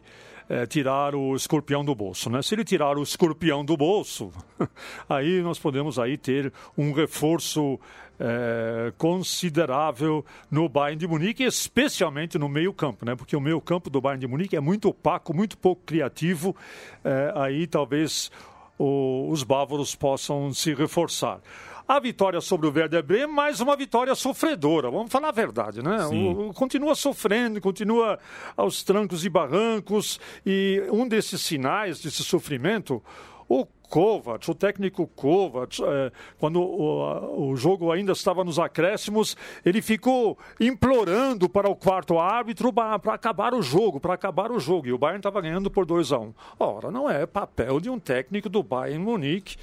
é, 0.51 0.65
tirar 0.65 1.15
o 1.15 1.33
escorpião 1.33 1.83
do 1.83 1.95
bolso. 1.95 2.29
Né? 2.29 2.41
Se 2.41 2.53
ele 2.53 2.65
tirar 2.65 2.97
o 2.97 3.03
escorpião 3.03 3.63
do 3.63 3.77
bolso, 3.77 4.33
aí 5.07 5.41
nós 5.41 5.57
podemos 5.57 5.97
aí 5.97 6.17
ter 6.17 6.51
um 6.77 6.91
reforço 6.91 7.79
é, 8.19 8.91
considerável 8.97 10.25
no 10.51 10.67
Bayern 10.67 10.99
de 10.99 11.07
Munique, 11.07 11.43
especialmente 11.43 12.37
no 12.37 12.49
meio 12.49 12.73
campo, 12.73 13.05
né? 13.05 13.15
porque 13.15 13.33
o 13.33 13.39
meio 13.39 13.61
campo 13.61 13.89
do 13.89 14.01
Bayern 14.01 14.19
de 14.19 14.27
Munique 14.27 14.57
é 14.57 14.59
muito 14.59 14.89
opaco, 14.89 15.33
muito 15.33 15.57
pouco 15.57 15.83
criativo, 15.85 16.53
é, 17.01 17.31
aí 17.33 17.65
talvez 17.65 18.29
o, 18.77 19.29
os 19.31 19.43
bávaros 19.43 19.95
possam 19.95 20.53
se 20.53 20.73
reforçar. 20.73 21.39
A 21.87 21.99
vitória 21.99 22.39
sobre 22.39 22.67
o 22.67 22.73
Werder 22.73 23.03
Bremen, 23.03 23.35
mais 23.35 23.59
uma 23.59 23.75
vitória 23.75 24.13
sofredora, 24.15 24.89
vamos 24.89 25.11
falar 25.11 25.29
a 25.29 25.33
verdade, 25.33 25.81
né? 25.83 26.05
O, 26.05 26.49
o, 26.49 26.53
continua 26.53 26.95
sofrendo, 26.95 27.59
continua 27.59 28.19
aos 28.55 28.83
trancos 28.83 29.25
e 29.25 29.29
barrancos, 29.29 30.19
e 30.45 30.83
um 30.91 31.07
desses 31.07 31.41
sinais 31.41 32.01
desse 32.01 32.23
sofrimento, 32.23 33.03
o 33.49 33.65
Kovac, 33.65 34.49
o 34.49 34.55
técnico 34.55 35.05
Kovac, 35.05 35.83
é, 35.83 36.11
quando 36.39 36.61
o, 36.61 37.49
o, 37.49 37.55
jogo 37.57 37.91
ainda 37.91 38.13
estava 38.13 38.41
nos 38.41 38.57
acréscimos, 38.57 39.35
ele 39.65 39.81
ficou 39.81 40.37
implorando 40.61 41.49
para 41.49 41.69
o 41.69 41.75
quarto 41.75 42.17
árbitro 42.17 42.71
para 42.71 42.95
acabar 43.13 43.53
o 43.53 43.61
jogo, 43.61 43.99
para 43.99 44.13
acabar 44.13 44.49
o 44.49 44.59
jogo. 44.61 44.87
E 44.87 44.93
o 44.93 44.97
Bayern 44.97 45.19
estava 45.19 45.41
ganhando 45.41 45.69
por 45.69 45.85
2 45.85 46.13
a 46.13 46.19
1 46.19 46.23
um. 46.23 46.33
Ora, 46.57 46.89
não 46.89 47.09
é 47.09 47.25
papel 47.25 47.81
de 47.81 47.89
um 47.89 47.99
técnico 47.99 48.47
do 48.47 48.63
Bayern 48.63 49.03
Munique 49.03 49.57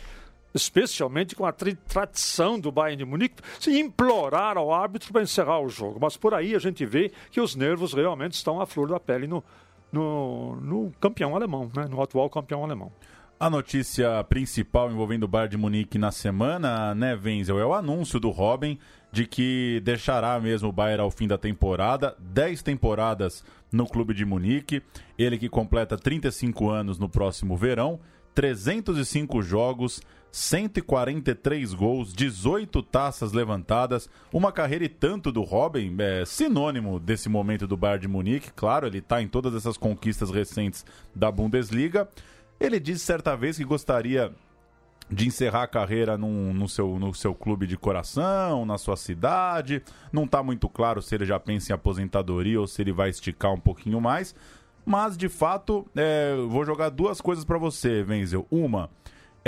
especialmente 0.54 1.34
com 1.34 1.44
a 1.44 1.52
tradição 1.52 2.58
do 2.58 2.72
Bayern 2.72 2.96
de 2.96 3.04
Munique, 3.04 3.42
se 3.60 3.78
implorar 3.78 4.56
ao 4.56 4.72
árbitro 4.72 5.12
para 5.12 5.22
encerrar 5.22 5.60
o 5.60 5.68
jogo. 5.68 5.98
Mas 6.00 6.16
por 6.16 6.34
aí 6.34 6.54
a 6.54 6.58
gente 6.58 6.84
vê 6.84 7.12
que 7.30 7.40
os 7.40 7.54
nervos 7.54 7.92
realmente 7.92 8.32
estão 8.32 8.60
à 8.60 8.66
flor 8.66 8.88
da 8.88 8.98
pele 8.98 9.26
no, 9.26 9.42
no, 9.92 10.56
no 10.56 10.92
campeão 11.00 11.36
alemão, 11.36 11.70
né? 11.74 11.86
no 11.88 12.02
atual 12.02 12.28
campeão 12.30 12.64
alemão. 12.64 12.92
A 13.40 13.48
notícia 13.48 14.24
principal 14.24 14.90
envolvendo 14.90 15.22
o 15.22 15.28
Bayern 15.28 15.52
de 15.52 15.56
Munique 15.56 15.96
na 15.96 16.10
semana, 16.10 16.92
né, 16.92 17.14
Wenzel, 17.14 17.60
é 17.60 17.64
o 17.64 17.72
anúncio 17.72 18.18
do 18.18 18.30
Robin 18.30 18.76
de 19.12 19.26
que 19.26 19.80
deixará 19.84 20.40
mesmo 20.40 20.70
o 20.70 20.72
Bayern 20.72 21.02
ao 21.02 21.10
fim 21.10 21.28
da 21.28 21.38
temporada, 21.38 22.16
10 22.18 22.62
temporadas 22.62 23.44
no 23.70 23.86
clube 23.86 24.12
de 24.12 24.24
Munique, 24.24 24.82
ele 25.16 25.38
que 25.38 25.48
completa 25.48 25.96
35 25.96 26.68
anos 26.68 26.98
no 26.98 27.08
próximo 27.08 27.56
verão, 27.56 28.00
305 28.34 29.40
jogos, 29.40 30.02
143 30.30 31.74
gols, 31.74 32.12
18 32.12 32.82
taças 32.82 33.32
levantadas, 33.32 34.08
uma 34.32 34.52
carreira 34.52 34.84
e 34.84 34.88
tanto 34.88 35.32
do 35.32 35.42
Robin, 35.42 35.96
é 35.98 36.24
sinônimo 36.24 37.00
desse 37.00 37.28
momento 37.28 37.66
do 37.66 37.76
Bayern 37.76 38.02
de 38.02 38.08
Munique, 38.08 38.52
claro, 38.54 38.86
ele 38.86 38.98
está 38.98 39.22
em 39.22 39.28
todas 39.28 39.54
essas 39.54 39.76
conquistas 39.76 40.30
recentes 40.30 40.84
da 41.14 41.30
Bundesliga, 41.30 42.08
ele 42.60 42.78
disse 42.78 43.04
certa 43.04 43.36
vez 43.36 43.56
que 43.56 43.64
gostaria 43.64 44.32
de 45.10 45.26
encerrar 45.26 45.62
a 45.62 45.68
carreira 45.68 46.18
num, 46.18 46.52
no, 46.52 46.68
seu, 46.68 46.98
no 46.98 47.14
seu 47.14 47.34
clube 47.34 47.66
de 47.66 47.76
coração, 47.76 48.66
na 48.66 48.76
sua 48.76 48.96
cidade. 48.96 49.82
Não 50.12 50.24
está 50.24 50.42
muito 50.42 50.68
claro 50.68 51.00
se 51.00 51.14
ele 51.14 51.24
já 51.24 51.40
pensa 51.40 51.72
em 51.72 51.74
aposentadoria 51.74 52.60
ou 52.60 52.66
se 52.66 52.82
ele 52.82 52.92
vai 52.92 53.08
esticar 53.08 53.52
um 53.52 53.60
pouquinho 53.60 54.00
mais. 54.00 54.34
Mas, 54.84 55.16
de 55.16 55.28
fato, 55.28 55.86
é, 55.96 56.34
vou 56.48 56.64
jogar 56.64 56.88
duas 56.90 57.20
coisas 57.20 57.44
para 57.44 57.58
você, 57.58 58.04
Wenzel. 58.06 58.46
Uma, 58.50 58.90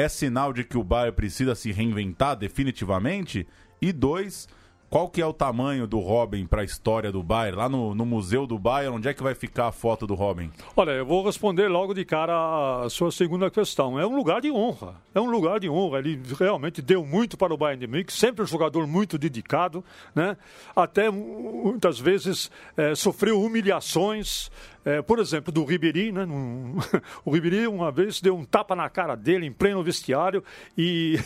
é 0.00 0.08
sinal 0.08 0.52
de 0.52 0.64
que 0.64 0.78
o 0.78 0.84
Bayern 0.84 1.14
precisa 1.14 1.54
se 1.54 1.70
reinventar 1.72 2.36
definitivamente. 2.36 3.46
E 3.80 3.92
dois, 3.92 4.48
qual 4.90 5.08
que 5.08 5.22
é 5.22 5.26
o 5.26 5.32
tamanho 5.32 5.86
do 5.86 6.00
Robin 6.00 6.44
para 6.46 6.62
a 6.62 6.64
história 6.64 7.12
do 7.12 7.22
Bayern? 7.22 7.56
Lá 7.56 7.68
no, 7.68 7.94
no, 7.94 8.04
Museu 8.04 8.44
do 8.44 8.58
Bayern, 8.58 8.96
onde 8.96 9.08
é 9.08 9.14
que 9.14 9.22
vai 9.22 9.36
ficar 9.36 9.68
a 9.68 9.72
foto 9.72 10.04
do 10.04 10.14
Robin? 10.16 10.50
Olha, 10.76 10.90
eu 10.90 11.06
vou 11.06 11.24
responder 11.24 11.68
logo 11.68 11.94
de 11.94 12.04
cara 12.04 12.84
a 12.84 12.90
sua 12.90 13.12
segunda 13.12 13.48
questão. 13.52 14.00
É 14.00 14.04
um 14.04 14.16
lugar 14.16 14.40
de 14.40 14.50
honra. 14.50 14.96
É 15.14 15.20
um 15.20 15.30
lugar 15.30 15.60
de 15.60 15.70
honra. 15.70 16.00
Ele 16.00 16.20
realmente 16.36 16.82
deu 16.82 17.06
muito 17.06 17.36
para 17.36 17.54
o 17.54 17.56
Bayern 17.56 17.78
de 17.78 17.86
Munique, 17.86 18.12
sempre 18.12 18.42
um 18.42 18.46
jogador 18.46 18.84
muito 18.84 19.16
dedicado, 19.16 19.84
né? 20.12 20.36
Até 20.74 21.08
muitas 21.08 22.00
vezes 22.00 22.50
é, 22.76 22.92
sofreu 22.96 23.40
humilhações. 23.40 24.50
É, 24.84 25.00
por 25.00 25.20
exemplo, 25.20 25.52
do 25.52 25.64
Ribéry, 25.64 26.10
né? 26.10 26.26
o 27.24 27.30
Ribéry 27.30 27.68
uma 27.68 27.92
vez 27.92 28.20
deu 28.20 28.36
um 28.36 28.44
tapa 28.44 28.74
na 28.74 28.88
cara 28.88 29.14
dele 29.14 29.46
em 29.46 29.52
pleno 29.52 29.84
vestiário 29.84 30.42
e 30.76 31.20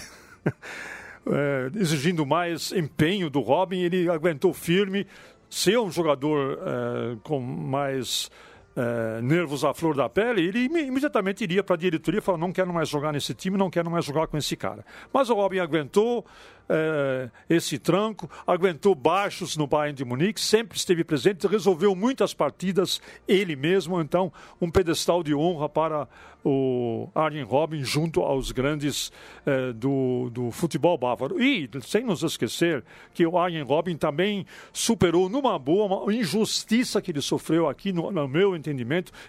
é, 1.26 1.70
exigindo 1.78 2.26
mais 2.26 2.72
empenho 2.72 3.30
do 3.30 3.40
Robin, 3.40 3.80
ele 3.80 4.08
aguentou 4.08 4.52
firme. 4.52 5.06
Ser 5.48 5.78
um 5.78 5.90
jogador 5.90 6.58
é, 6.58 7.16
com 7.22 7.40
mais 7.40 8.30
é, 8.76 9.22
nervos 9.22 9.64
à 9.64 9.72
flor 9.72 9.94
da 9.94 10.08
pele, 10.08 10.42
ele 10.42 10.64
imediatamente 10.64 11.44
iria 11.44 11.62
para 11.62 11.76
a 11.76 11.78
diretoria 11.78 12.18
e 12.18 12.22
falar: 12.22 12.38
não 12.38 12.52
quero 12.52 12.72
mais 12.72 12.88
jogar 12.88 13.12
nesse 13.12 13.34
time, 13.34 13.56
não 13.56 13.70
quero 13.70 13.90
mais 13.90 14.04
jogar 14.04 14.26
com 14.26 14.36
esse 14.36 14.56
cara. 14.56 14.84
Mas 15.12 15.30
o 15.30 15.34
Robin 15.34 15.58
aguentou 15.58 16.24
é, 16.68 17.30
esse 17.48 17.78
tranco, 17.78 18.28
aguentou 18.46 18.94
baixos 18.94 19.56
no 19.56 19.66
Bayern 19.66 19.96
de 19.96 20.04
Munique, 20.04 20.40
sempre 20.40 20.76
esteve 20.76 21.04
presente, 21.04 21.46
resolveu 21.46 21.94
muitas 21.94 22.32
partidas 22.32 23.00
ele 23.28 23.54
mesmo, 23.54 24.00
então 24.00 24.32
um 24.60 24.70
pedestal 24.70 25.22
de 25.22 25.34
honra 25.34 25.68
para 25.68 26.08
o 26.44 27.08
Arjen 27.14 27.42
Robin 27.42 27.82
junto 27.82 28.20
aos 28.20 28.52
grandes 28.52 29.10
eh, 29.46 29.72
do, 29.72 30.28
do 30.30 30.50
futebol 30.50 30.98
bávaro. 30.98 31.42
E, 31.42 31.68
sem 31.82 32.04
nos 32.04 32.22
esquecer, 32.22 32.84
que 33.14 33.26
o 33.26 33.38
Arjen 33.38 33.62
Robin 33.62 33.96
também 33.96 34.44
superou 34.70 35.30
numa 35.30 35.58
boa 35.58 36.02
uma 36.02 36.14
injustiça 36.14 37.00
que 37.00 37.10
ele 37.10 37.22
sofreu 37.22 37.66
aqui, 37.66 37.92
no, 37.92 38.12
no 38.12 38.28
meu 38.28 38.54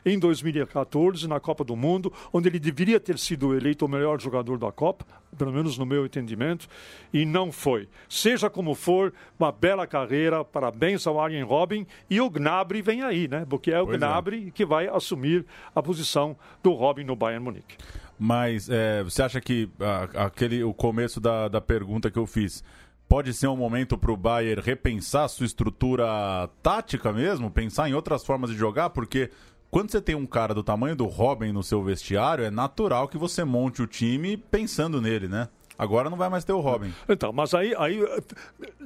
em 0.06 0.20
2014, 0.20 1.28
na 1.28 1.40
Copa 1.40 1.64
do 1.64 1.76
Mundo, 1.76 2.12
onde 2.32 2.48
ele 2.48 2.60
deveria 2.60 3.00
ter 3.00 3.18
sido 3.18 3.56
eleito 3.56 3.86
o 3.86 3.90
melhor 3.90 4.20
jogador 4.20 4.58
da 4.58 4.72
Copa, 4.72 5.06
pelo 5.38 5.52
menos 5.52 5.78
no 5.78 5.86
meu 5.86 6.06
entendimento, 6.06 6.68
e 7.14 7.26
não 7.26 7.52
foi. 7.52 7.88
Seja 8.08 8.50
como 8.50 8.74
for, 8.74 9.14
uma 9.38 9.52
bela 9.52 9.86
carreira, 9.86 10.44
parabéns 10.44 11.06
ao 11.06 11.20
Arjen 11.20 11.44
Robin, 11.44 11.86
e 12.10 12.22
o 12.22 12.30
Gnabry 12.30 12.82
vem 12.82 13.04
aí, 13.04 13.28
né? 13.28 13.46
Porque 13.50 13.72
é 13.72 13.82
o 13.82 13.86
pois 13.86 13.96
é. 13.96 14.00
Gnabry 14.00 14.48
é. 14.48 14.52
que 14.52 14.66
vai 14.66 14.88
assumir 14.88 15.46
a 15.74 15.82
posição 15.82 16.36
do 16.64 16.72
Robin 16.74 17.04
no 17.04 17.16
Bayern 17.16 17.44
Munique. 17.44 17.78
Mas 18.18 18.70
é, 18.70 19.04
você 19.04 19.22
acha 19.22 19.42
que 19.42 19.70
a, 19.80 20.26
aquele, 20.26 20.64
o 20.64 20.74
começo 20.74 21.20
da, 21.20 21.48
da 21.48 21.60
pergunta 21.60 22.10
que 22.10 22.18
eu 22.18 22.26
fiz 22.26 22.64
pode 23.08 23.34
ser 23.34 23.48
um 23.48 23.56
momento 23.56 23.98
para 23.98 24.12
o 24.12 24.18
Bayern 24.18 24.62
repensar 24.62 25.28
sua 25.28 25.46
estrutura 25.46 26.50
tática 26.62 27.12
mesmo, 27.12 27.52
pensar 27.52 27.90
em 27.90 27.94
outras 27.94 28.24
formas 28.24 28.50
de 28.50 28.58
jogar, 28.58 28.90
porque 28.90 29.30
quando 29.70 29.92
você 29.92 30.02
tem 30.02 30.16
um 30.16 30.26
cara 30.26 30.54
do 30.54 30.64
tamanho 30.64 30.96
do 30.96 31.06
Robin 31.06 31.52
no 31.52 31.64
seu 31.64 31.84
vestiário, 31.84 32.46
é 32.46 32.50
natural 32.50 33.08
que 33.08 33.18
você 33.18 33.44
monte 33.44 33.82
o 33.82 33.88
time 33.88 34.38
pensando 34.38 35.02
nele, 35.02 35.28
né? 35.28 35.50
Agora 35.78 36.10
não 36.10 36.18
vai 36.18 36.30
mais 36.30 36.46
ter 36.46 36.54
o 36.54 36.62
Robin. 36.62 36.94
Então, 37.10 37.34
mas 37.34 37.54
aí, 37.54 37.76
aí 37.78 38.00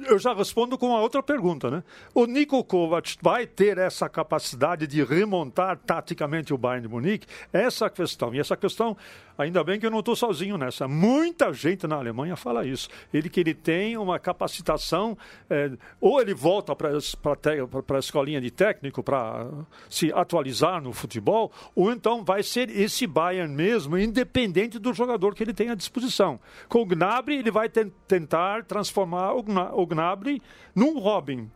eu 0.06 0.18
já 0.18 0.34
respondo 0.34 0.76
com 0.76 0.88
uma 0.88 1.00
outra 1.00 1.22
pergunta, 1.22 1.70
né? 1.70 1.84
O 2.14 2.26
Niko 2.26 2.62
Kovac 2.64 3.16
vai 3.22 3.46
ter 3.46 3.78
essa 3.78 4.08
capacidade 4.08 4.86
de 4.86 5.04
remontar 5.04 5.76
taticamente 5.78 6.52
o 6.52 6.58
Bayern 6.58 6.86
de 6.86 6.92
Munique? 6.92 7.26
Essa 7.52 7.88
questão. 7.88 8.34
E 8.34 8.40
essa 8.40 8.56
questão, 8.56 8.96
ainda 9.40 9.64
bem 9.64 9.78
que 9.78 9.86
eu 9.86 9.90
não 9.90 10.00
estou 10.00 10.14
sozinho 10.14 10.56
nessa. 10.56 10.86
Muita 10.86 11.52
gente 11.52 11.86
na 11.86 11.96
Alemanha 11.96 12.36
fala 12.36 12.66
isso. 12.66 12.88
Ele 13.12 13.28
que 13.28 13.40
ele 13.40 13.54
tem 13.54 13.96
uma 13.96 14.18
capacitação, 14.18 15.16
é, 15.48 15.70
ou 16.00 16.20
ele 16.20 16.34
volta 16.34 16.74
para 16.76 16.90
a 16.90 17.98
escolinha 17.98 18.40
de 18.40 18.50
técnico 18.50 19.02
para 19.02 19.48
se 19.88 20.12
atualizar 20.12 20.82
no 20.82 20.92
futebol, 20.92 21.50
ou 21.74 21.90
então 21.92 22.24
vai 22.24 22.42
ser 22.42 22.70
esse 22.70 23.06
Bayern 23.06 23.54
mesmo, 23.54 23.98
independente 23.98 24.78
do 24.78 24.92
jogador 24.92 25.34
que 25.34 25.42
ele 25.42 25.54
tem 25.54 25.70
à 25.70 25.74
disposição. 25.74 26.38
Com 26.68 26.82
o 26.82 26.86
Gnabry, 26.86 27.36
ele 27.36 27.50
vai 27.50 27.68
tentar 27.68 28.64
transformar 28.64 29.32
o, 29.34 29.42
Gna 29.42 29.74
o 29.74 29.86
Gnabry 29.86 30.42
num 30.74 30.98
Robin. 30.98 31.50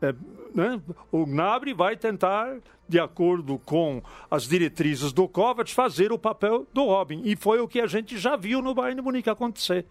É, 0.00 0.14
né? 0.54 0.80
O 1.10 1.26
Gnabry 1.26 1.74
vai 1.74 1.96
tentar, 1.96 2.56
de 2.88 2.98
acordo 2.98 3.58
com 3.58 4.02
as 4.30 4.48
diretrizes 4.48 5.12
do 5.12 5.28
Kovac, 5.28 5.72
fazer 5.72 6.10
o 6.10 6.18
papel 6.18 6.66
do 6.72 6.84
Robin. 6.84 7.22
E 7.24 7.36
foi 7.36 7.60
o 7.60 7.68
que 7.68 7.80
a 7.80 7.86
gente 7.86 8.16
já 8.16 8.36
viu 8.36 8.62
no 8.62 8.74
Bayern 8.74 8.96
de 8.96 9.02
Munique 9.02 9.28
acontecer. 9.28 9.84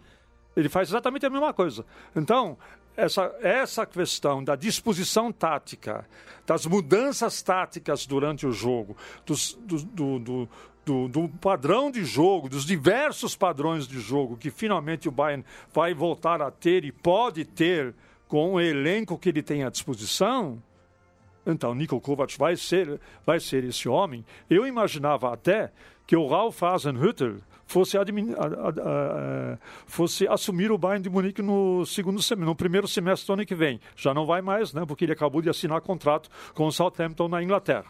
Ele 0.56 0.68
faz 0.68 0.88
exatamente 0.88 1.24
a 1.24 1.30
mesma 1.30 1.54
coisa. 1.54 1.86
Então, 2.16 2.58
essa, 2.96 3.32
essa 3.40 3.86
questão 3.86 4.42
da 4.42 4.56
disposição 4.56 5.30
tática, 5.30 6.04
das 6.44 6.66
mudanças 6.66 7.40
táticas 7.42 8.04
durante 8.04 8.44
o 8.44 8.50
jogo, 8.50 8.96
dos, 9.24 9.54
do, 9.54 9.82
do, 9.84 10.18
do, 10.18 10.48
do, 10.84 11.08
do, 11.08 11.28
padrão 11.28 11.92
de 11.92 12.04
jogo, 12.04 12.48
dos 12.48 12.66
diversos 12.66 13.36
padrões 13.36 13.86
de 13.86 14.00
jogo 14.00 14.36
que 14.36 14.50
finalmente 14.50 15.08
o 15.08 15.12
Bayern 15.12 15.44
vai 15.72 15.94
voltar 15.94 16.42
a 16.42 16.50
ter 16.50 16.84
e 16.84 16.90
pode 16.90 17.44
ter 17.44 17.94
com 18.26 18.54
o 18.54 18.60
elenco 18.60 19.16
que 19.16 19.28
ele 19.28 19.42
tem 19.42 19.62
à 19.62 19.70
disposição, 19.70 20.60
então 21.52 21.74
Niko 21.74 22.00
Kovac 22.00 22.36
vai 22.38 22.56
ser, 22.56 23.00
vai 23.24 23.40
ser 23.40 23.64
esse 23.64 23.88
homem. 23.88 24.24
Eu 24.48 24.66
imaginava 24.66 25.32
até 25.32 25.72
que 26.06 26.16
o 26.16 26.26
Ralf 26.26 26.62
Hasenhüttl 26.62 27.36
fosse, 27.66 27.96
fosse 29.86 30.26
assumir 30.26 30.72
o 30.72 30.78
Bayern 30.78 31.02
de 31.02 31.10
Munique 31.10 31.42
no 31.42 31.84
segundo 31.84 32.22
semestre, 32.22 32.46
no 32.46 32.56
primeiro 32.56 32.88
semestre 32.88 33.26
do 33.26 33.32
ano 33.34 33.46
que 33.46 33.54
vem. 33.54 33.78
Já 33.94 34.14
não 34.14 34.24
vai 34.24 34.40
mais, 34.40 34.72
né, 34.72 34.84
porque 34.86 35.04
ele 35.04 35.12
acabou 35.12 35.42
de 35.42 35.50
assinar 35.50 35.80
contrato 35.82 36.30
com 36.54 36.66
o 36.66 36.72
Southampton 36.72 37.28
na 37.28 37.42
Inglaterra. 37.42 37.86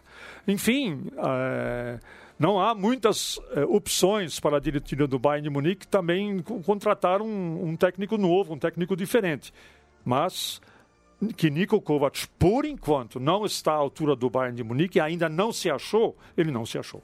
Enfim, 0.49 1.07
é, 1.17 2.01
não 2.39 2.61
há 2.61 2.75
muitas 2.75 3.41
eh, 3.53 3.65
opções 3.65 4.39
para 4.39 4.59
a 4.59 4.61
diretoria 4.61 5.09
do 5.09 5.19
Bayern 5.19 5.49
de 5.49 5.51
Munique 5.51 5.89
também 5.89 6.39
contratar 6.65 7.21
um, 7.21 7.69
um 7.69 7.77
técnico 7.77 8.17
novo, 8.17 8.55
um 8.55 8.59
técnico 8.59 8.95
diferente. 8.95 9.53
Mas 10.05 10.61
que 11.37 11.51
Niko 11.51 11.81
Kovac, 11.81 12.27
por 12.39 12.65
enquanto, 12.65 13.19
não 13.19 13.45
está 13.45 13.73
à 13.73 13.77
altura 13.77 14.15
do 14.15 14.31
Bayern 14.31 14.57
de 14.57 14.63
Munique, 14.65 15.01
ainda 15.01 15.29
não 15.29 15.53
se 15.53 15.71
achou, 15.71 16.17
ele 16.37 16.51
não 16.51 16.65
se 16.65 16.79
achou. 16.79 17.03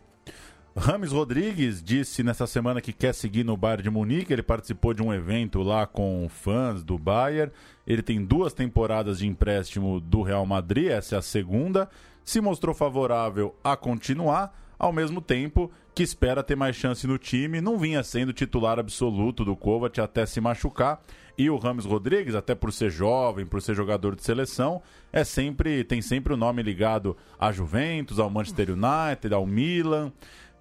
Rames 0.76 1.12
Rodrigues 1.12 1.80
disse 1.80 2.25
nessa 2.25 2.49
semana 2.49 2.80
que 2.80 2.92
quer 2.92 3.14
seguir 3.14 3.44
no 3.44 3.56
Bayern 3.56 3.85
de 3.85 3.90
Munique. 3.90 4.33
Ele 4.33 4.42
participou 4.42 4.92
de 4.92 5.02
um 5.04 5.14
evento 5.14 5.62
lá 5.62 5.87
com 5.87 6.28
fãs 6.28 6.83
do 6.83 6.99
Bayern. 6.99 7.52
Ele 7.87 8.02
tem 8.02 8.25
duas 8.25 8.52
temporadas 8.52 9.18
de 9.18 9.26
empréstimo 9.26 10.00
do 10.00 10.23
Real 10.23 10.44
Madrid, 10.44 10.88
essa 10.88 11.14
é 11.14 11.18
a 11.18 11.23
segunda. 11.23 11.88
Se 12.25 12.40
mostrou 12.40 12.75
favorável 12.75 13.54
a 13.62 13.76
continuar 13.76 14.63
ao 14.78 14.93
mesmo 14.93 15.21
tempo 15.21 15.71
que 15.95 16.02
espera 16.02 16.43
ter 16.43 16.57
mais 16.57 16.75
chance 16.75 17.07
no 17.07 17.19
time, 17.19 17.61
não 17.61 17.78
vinha 17.78 18.02
sendo 18.02 18.33
titular 18.33 18.78
absoluto 18.78 19.45
do 19.45 19.54
Kovac 19.54 20.00
até 20.00 20.26
se 20.26 20.40
machucar. 20.40 21.02
E 21.37 21.50
o 21.50 21.57
Rames 21.57 21.85
Rodrigues, 21.85 22.35
até 22.35 22.54
por 22.54 22.73
ser 22.73 22.90
jovem, 22.90 23.45
por 23.45 23.61
ser 23.61 23.75
jogador 23.75 24.14
de 24.14 24.23
seleção, 24.23 24.81
é 25.12 25.25
sempre 25.25 25.83
tem 25.83 26.00
sempre 26.00 26.33
o 26.33 26.37
nome 26.37 26.62
ligado 26.62 27.16
a 27.38 27.50
Juventus, 27.50 28.19
ao 28.19 28.31
Manchester 28.31 28.69
United, 28.71 29.35
ao 29.35 29.47
Milan. 29.47 30.12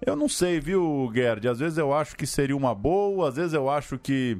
Eu 0.04 0.16
não 0.16 0.28
sei, 0.28 0.60
viu, 0.60 1.10
Gerd? 1.14 1.48
Às 1.48 1.60
vezes 1.60 1.78
eu 1.78 1.92
acho 1.92 2.16
que 2.16 2.26
seria 2.26 2.56
uma 2.56 2.74
boa, 2.74 3.28
às 3.28 3.36
vezes 3.36 3.52
eu 3.54 3.70
acho 3.70 3.98
que 3.98 4.36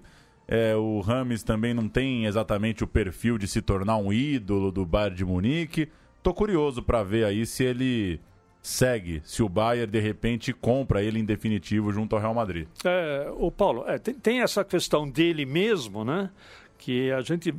é, 0.46 0.74
o 0.74 1.00
Rames 1.00 1.42
também 1.42 1.72
não 1.72 1.88
tem 1.88 2.26
exatamente 2.26 2.84
o 2.84 2.86
perfil 2.86 3.38
de 3.38 3.48
se 3.48 3.62
tornar 3.62 3.96
um 3.96 4.12
ídolo 4.12 4.70
do 4.70 4.84
Bayern 4.84 5.16
de 5.16 5.24
Munique. 5.24 5.88
Tô 6.22 6.34
curioso 6.34 6.82
para 6.82 7.02
ver 7.02 7.24
aí 7.24 7.46
se 7.46 7.64
ele 7.64 8.20
segue, 8.64 9.20
se 9.26 9.42
o 9.42 9.48
Bayern 9.48 9.92
de 9.92 10.00
repente 10.00 10.50
compra 10.50 11.02
ele 11.02 11.18
em 11.18 11.24
definitivo 11.24 11.92
junto 11.92 12.16
ao 12.16 12.22
Real 12.22 12.32
Madrid. 12.32 12.66
É, 12.82 13.30
o 13.36 13.52
Paulo, 13.52 13.84
é, 13.86 13.98
tem, 13.98 14.14
tem, 14.14 14.40
essa 14.40 14.64
questão 14.64 15.06
dele 15.06 15.44
mesmo, 15.44 16.02
né? 16.02 16.30
Que 16.78 17.12
a 17.12 17.20
gente, 17.20 17.54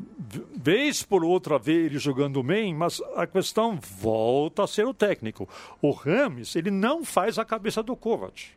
vez 0.57 1.03
por 1.03 1.23
outra, 1.23 1.59
vê 1.59 1.85
ele 1.85 1.99
jogando 1.99 2.41
bem, 2.41 2.73
mas 2.73 2.99
a 3.15 3.27
questão 3.27 3.79
volta 3.79 4.63
a 4.63 4.67
ser 4.67 4.85
o 4.87 4.95
técnico. 4.95 5.47
O 5.79 5.91
Rames, 5.91 6.55
ele 6.55 6.71
não 6.71 7.05
faz 7.05 7.37
a 7.37 7.45
cabeça 7.45 7.83
do 7.83 7.95
Kovac. 7.95 8.47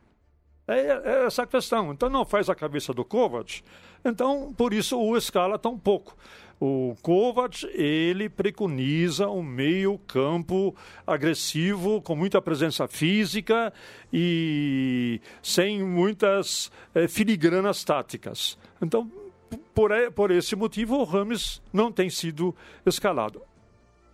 É, 0.67 0.81
é 0.81 1.27
essa 1.27 1.43
a 1.43 1.47
questão. 1.47 1.93
Então, 1.93 2.09
não 2.09 2.25
faz 2.25 2.49
a 2.49 2.55
cabeça 2.55 2.95
do 2.95 3.05
Kovac. 3.05 3.63
Então, 4.05 4.55
por 4.57 4.73
isso, 4.73 4.99
o 4.99 5.17
escala 5.17 5.59
tão 5.59 5.79
pouco. 5.79 6.17
O 6.61 6.97
Kovac, 7.03 7.65
ele 7.73 8.29
preconiza 8.29 9.29
um 9.29 9.43
meio 9.43 9.97
campo 9.99 10.75
agressivo, 11.07 12.03
com 12.03 12.17
muita 12.17 12.43
presença 12.43 12.89
física 12.89 13.73
e 14.13 15.21
sem 15.41 15.85
muitas 15.85 16.71
é, 16.95 17.07
filigranas 17.07 17.85
táticas. 17.85 18.59
Então, 18.83 19.11
por, 19.73 19.91
por 20.13 20.31
esse 20.33 20.57
motivo, 20.57 20.97
o 20.97 21.05
Rames 21.05 21.63
não 21.73 21.93
tem 21.93 22.11
sido 22.11 22.55
escalado. 22.85 23.41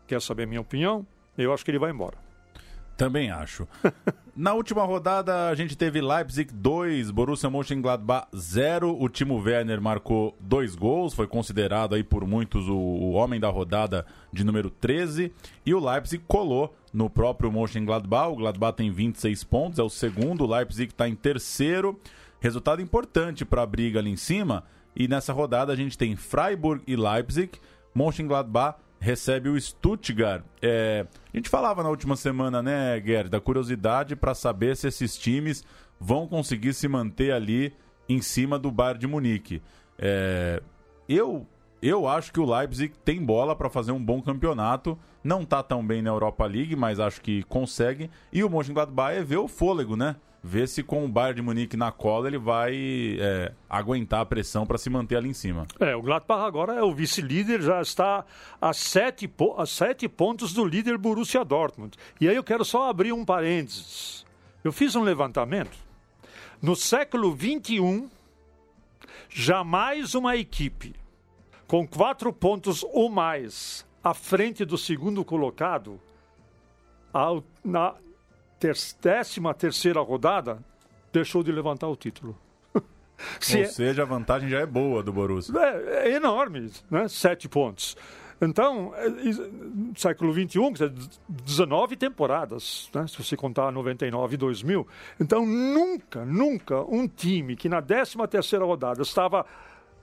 Quer 0.06 0.20
saber 0.20 0.42
a 0.42 0.46
minha 0.46 0.60
opinião? 0.60 1.06
Eu 1.36 1.52
acho 1.52 1.64
que 1.64 1.70
ele 1.70 1.78
vai 1.78 1.90
embora. 1.90 2.18
Também 2.96 3.30
acho. 3.30 3.66
Na 4.36 4.52
última 4.52 4.82
rodada, 4.82 5.48
a 5.48 5.54
gente 5.54 5.76
teve 5.76 6.00
Leipzig 6.00 6.52
2, 6.52 7.12
Borussia 7.12 7.48
Mönchengladbach 7.48 8.26
0. 8.36 9.00
O 9.00 9.08
Timo 9.08 9.40
Werner 9.40 9.80
marcou 9.80 10.36
dois 10.40 10.74
gols, 10.74 11.14
foi 11.14 11.28
considerado 11.28 11.94
aí 11.94 12.02
por 12.02 12.26
muitos 12.26 12.68
o, 12.68 12.74
o, 12.74 13.12
homem 13.12 13.38
da 13.38 13.48
rodada 13.48 14.04
de 14.32 14.42
número 14.42 14.70
13. 14.70 15.32
E 15.64 15.72
o 15.72 15.78
Leipzig 15.78 16.24
colou 16.26 16.74
no 16.92 17.08
próprio 17.08 17.52
Mönchengladbach. 17.52 18.32
O 18.32 18.34
Gladbach 18.34 18.76
tem 18.76 18.90
26 18.90 19.44
pontos, 19.44 19.78
é 19.78 19.84
o 19.84 19.88
segundo. 19.88 20.42
O 20.42 20.52
Leipzig 20.52 20.90
está 20.92 21.08
em 21.08 21.14
terceiro. 21.14 22.00
Resultado 22.40 22.82
importante 22.82 23.44
para 23.44 23.62
a 23.62 23.66
briga 23.66 24.00
ali 24.00 24.10
em 24.10 24.16
cima. 24.16 24.64
E 24.96 25.06
nessa 25.06 25.32
rodada 25.32 25.72
a 25.72 25.76
gente 25.76 25.96
tem 25.96 26.16
Freiburg 26.16 26.82
e 26.88 26.96
Leipzig. 26.96 27.52
Mönchengladbach 27.94 28.78
recebe 29.04 29.50
o 29.50 29.60
Stuttgart. 29.60 30.42
É, 30.62 31.06
a 31.32 31.36
gente 31.36 31.50
falava 31.50 31.82
na 31.82 31.90
última 31.90 32.16
semana, 32.16 32.62
né, 32.62 33.00
Gerd, 33.04 33.28
da 33.28 33.38
curiosidade 33.38 34.16
para 34.16 34.34
saber 34.34 34.76
se 34.76 34.88
esses 34.88 35.14
times 35.16 35.62
vão 36.00 36.26
conseguir 36.26 36.72
se 36.72 36.88
manter 36.88 37.30
ali 37.32 37.74
em 38.08 38.22
cima 38.22 38.58
do 38.58 38.70
Bayern 38.70 38.98
de 38.98 39.06
Munique. 39.06 39.62
É, 39.98 40.62
eu 41.06 41.46
eu 41.82 42.08
acho 42.08 42.32
que 42.32 42.40
o 42.40 42.46
Leipzig 42.46 42.94
tem 43.04 43.22
bola 43.22 43.54
para 43.54 43.68
fazer 43.68 43.92
um 43.92 44.02
bom 44.02 44.22
campeonato. 44.22 44.98
Não 45.22 45.42
está 45.42 45.62
tão 45.62 45.86
bem 45.86 46.00
na 46.00 46.08
Europa 46.08 46.46
League, 46.46 46.74
mas 46.74 46.98
acho 46.98 47.20
que 47.20 47.42
consegue. 47.42 48.10
E 48.32 48.42
o 48.42 48.48
Mönchengladbach 48.48 49.14
é 49.14 49.22
ver 49.22 49.36
o 49.36 49.46
fôlego, 49.46 49.94
né? 49.94 50.16
Ver 50.46 50.68
se 50.68 50.82
com 50.82 51.02
o 51.02 51.08
Bayern 51.08 51.36
de 51.36 51.42
Munique 51.42 51.74
na 51.74 51.90
cola 51.90 52.28
ele 52.28 52.36
vai 52.36 53.16
é, 53.18 53.52
aguentar 53.68 54.20
a 54.20 54.26
pressão 54.26 54.66
para 54.66 54.76
se 54.76 54.90
manter 54.90 55.16
ali 55.16 55.30
em 55.30 55.32
cima. 55.32 55.66
É, 55.80 55.96
o 55.96 56.02
Gladbach 56.02 56.46
agora 56.46 56.74
é 56.74 56.82
o 56.82 56.94
vice-líder, 56.94 57.62
já 57.62 57.80
está 57.80 58.26
a 58.60 58.74
sete, 58.74 59.32
a 59.56 59.64
sete 59.64 60.06
pontos 60.06 60.52
do 60.52 60.62
líder 60.62 60.98
Borussia 60.98 61.42
Dortmund. 61.46 61.96
E 62.20 62.28
aí 62.28 62.36
eu 62.36 62.44
quero 62.44 62.62
só 62.62 62.90
abrir 62.90 63.10
um 63.10 63.24
parênteses. 63.24 64.26
Eu 64.62 64.70
fiz 64.70 64.94
um 64.94 65.02
levantamento. 65.02 65.78
No 66.60 66.76
século 66.76 67.34
XXI, 67.34 68.06
jamais 69.30 70.14
uma 70.14 70.36
equipe 70.36 70.94
com 71.66 71.88
quatro 71.88 72.30
pontos 72.34 72.84
ou 72.92 73.08
mais 73.08 73.86
à 74.02 74.12
frente 74.12 74.62
do 74.66 74.76
segundo 74.76 75.24
colocado 75.24 75.98
ao, 77.14 77.42
na, 77.64 77.94
ter, 78.64 78.76
décima 79.02 79.52
terceira 79.52 80.00
rodada, 80.00 80.58
deixou 81.12 81.42
de 81.42 81.52
levantar 81.52 81.88
o 81.88 81.96
título. 81.96 82.34
Se 83.38 83.58
Ou 83.58 83.62
é... 83.62 83.66
seja, 83.66 84.02
a 84.02 84.06
vantagem 84.06 84.48
já 84.48 84.60
é 84.60 84.66
boa 84.66 85.02
do 85.02 85.12
Borussia. 85.12 85.54
É, 85.58 86.08
é 86.08 86.14
enorme, 86.14 86.70
né? 86.90 87.06
Sete 87.08 87.46
pontos. 87.46 87.94
Então, 88.40 88.92
é, 88.96 89.06
século 89.96 90.32
XXI, 90.32 90.92
19 91.28 91.96
temporadas, 91.96 92.90
né? 92.92 93.06
se 93.06 93.22
você 93.22 93.36
contar 93.36 93.70
99 93.70 94.34
e 94.34 94.36
2000. 94.36 94.86
Então, 95.20 95.46
nunca, 95.46 96.24
nunca 96.24 96.80
um 96.82 97.06
time 97.06 97.56
que 97.56 97.68
na 97.68 97.80
13 97.80 98.16
terceira 98.28 98.64
rodada 98.64 99.02
estava 99.02 99.46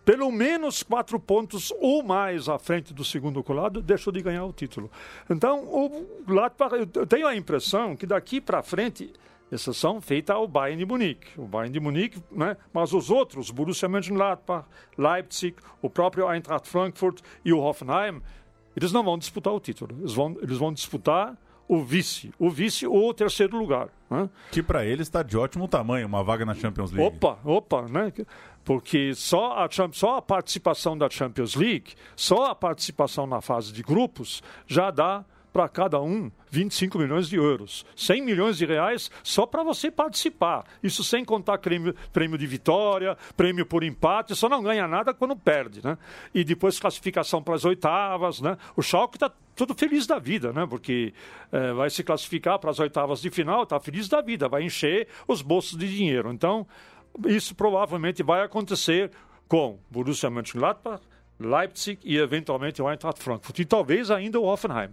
pelo 0.04 0.32
menos 0.32 0.84
quatro 0.84 1.20
pontos 1.20 1.72
ou 1.80 2.04
mais 2.04 2.50
à 2.50 2.58
frente 2.58 2.94
do 2.94 3.04
segundo 3.04 3.44
colado, 3.44 3.82
deixou 3.82 4.12
de 4.12 4.22
ganhar 4.22 4.46
o 4.46 4.54
título. 4.54 4.90
Então, 5.30 5.64
o 5.64 6.24
Gladbach, 6.26 6.74
eu 6.74 7.08
tenho 7.08 7.28
a 7.28 7.36
impressão 7.36 7.96
que 7.96 8.06
daqui 8.06 8.42
para 8.42 8.64
frente, 8.64 9.14
exceção 9.52 10.02
feita 10.02 10.34
ao 10.34 10.48
Bayern 10.48 10.80
de 10.80 10.86
Munique. 10.86 11.40
O 11.40 11.46
Bayern 11.46 11.74
de 11.74 11.80
Munique, 11.80 12.24
né? 12.32 12.58
mas 12.74 12.94
os 12.94 13.10
outros, 13.10 13.52
Borussia 13.52 13.88
Mönchengladbach, 13.88 14.66
Leipzig, 14.98 15.56
o 15.82 15.90
próprio 15.90 16.32
Eintracht 16.32 16.68
Frankfurt 16.68 17.22
e 17.44 17.54
o 17.54 17.60
Hoffenheim, 17.60 18.22
eles 18.76 18.92
não 18.92 19.04
vão 19.04 19.18
disputar 19.18 19.54
o 19.54 19.60
título. 19.60 19.96
Eles 20.00 20.14
vão, 20.14 20.38
eles 20.42 20.58
vão 20.58 20.74
disputar 20.74 21.38
o 21.72 21.82
vice, 21.82 22.34
o 22.38 22.50
vice 22.50 22.86
ou 22.86 23.08
o 23.08 23.14
terceiro 23.14 23.58
lugar. 23.58 23.88
Né? 24.10 24.30
Que 24.52 24.62
para 24.62 24.86
eles 24.86 25.08
está 25.08 25.24
de 25.24 25.38
ótimo 25.38 25.70
tamanho, 25.70 26.06
uma 26.06 26.22
vaga 26.22 26.46
na 26.46 26.54
Champions 26.54 26.92
League. 26.92 27.16
Opa, 27.16 27.40
opa, 27.46 27.84
né? 27.84 28.12
Porque 28.66 29.16
só 29.16 29.54
a, 29.54 29.70
só 29.94 30.18
a 30.18 30.22
participação 30.22 30.98
da 30.98 31.10
Champions 31.10 31.56
League, 31.56 31.94
só 32.14 32.48
a 32.48 32.56
participação 32.56 33.26
na 33.26 33.40
fase 33.40 33.72
de 33.72 33.82
grupos, 33.82 34.44
já 34.68 34.92
dá 34.92 35.24
para 35.52 35.68
cada 35.68 36.02
um 36.02 36.32
25 36.50 36.98
milhões 36.98 37.28
de 37.30 37.36
euros. 37.36 37.86
100 37.96 38.22
milhões 38.22 38.58
de 38.58 38.66
reais 38.66 39.12
só 39.24 39.46
para 39.46 39.64
você 39.64 39.92
participar. 39.92 40.66
Isso 40.82 41.04
sem 41.04 41.24
contar 41.24 41.58
prêmio, 41.58 41.96
prêmio 42.12 42.38
de 42.38 42.48
vitória, 42.48 43.18
prêmio 43.36 43.66
por 43.66 43.84
empate, 43.84 44.36
só 44.36 44.48
não 44.50 44.62
ganha 44.62 44.88
nada 44.88 45.14
quando 45.14 45.36
perde. 45.36 45.84
Né? 45.84 45.98
E 46.34 46.44
depois 46.44 46.80
classificação 46.80 47.42
para 47.42 47.56
as 47.56 47.66
oitavas. 47.66 48.42
Né? 48.42 48.58
O 48.76 48.82
Schalke 48.82 49.18
está 49.18 49.32
tudo 49.56 49.74
feliz 49.74 50.08
da 50.08 50.20
vida, 50.20 50.52
né? 50.52 50.66
porque 50.68 51.14
é, 51.52 51.74
vai 51.74 51.90
se 51.90 52.04
classificar 52.04 52.60
para 52.60 52.72
as 52.72 52.80
oitavas 52.80 53.22
de 53.22 53.30
final, 53.30 53.64
está 53.64 53.80
feliz 53.80 54.08
da 54.08 54.22
vida, 54.22 54.48
vai 54.48 54.64
encher 54.64 55.08
os 55.28 55.42
bolsos 55.42 55.78
de 55.78 55.90
dinheiro. 55.90 56.32
Então, 56.32 56.66
isso 57.28 57.54
provavelmente 57.56 58.24
vai 58.24 58.44
acontecer 58.44 59.12
com 59.48 59.78
Borussia 59.90 60.30
Mönchengladbach, 60.30 61.02
Leipzig 61.40 62.00
e 62.04 62.18
eventualmente 62.18 62.82
o 62.82 62.90
Eintracht 62.90 63.22
Frankfurt 63.22 63.60
e 63.60 63.66
talvez 63.66 64.12
ainda 64.12 64.40
o 64.40 64.46
Hoffenheim. 64.46 64.92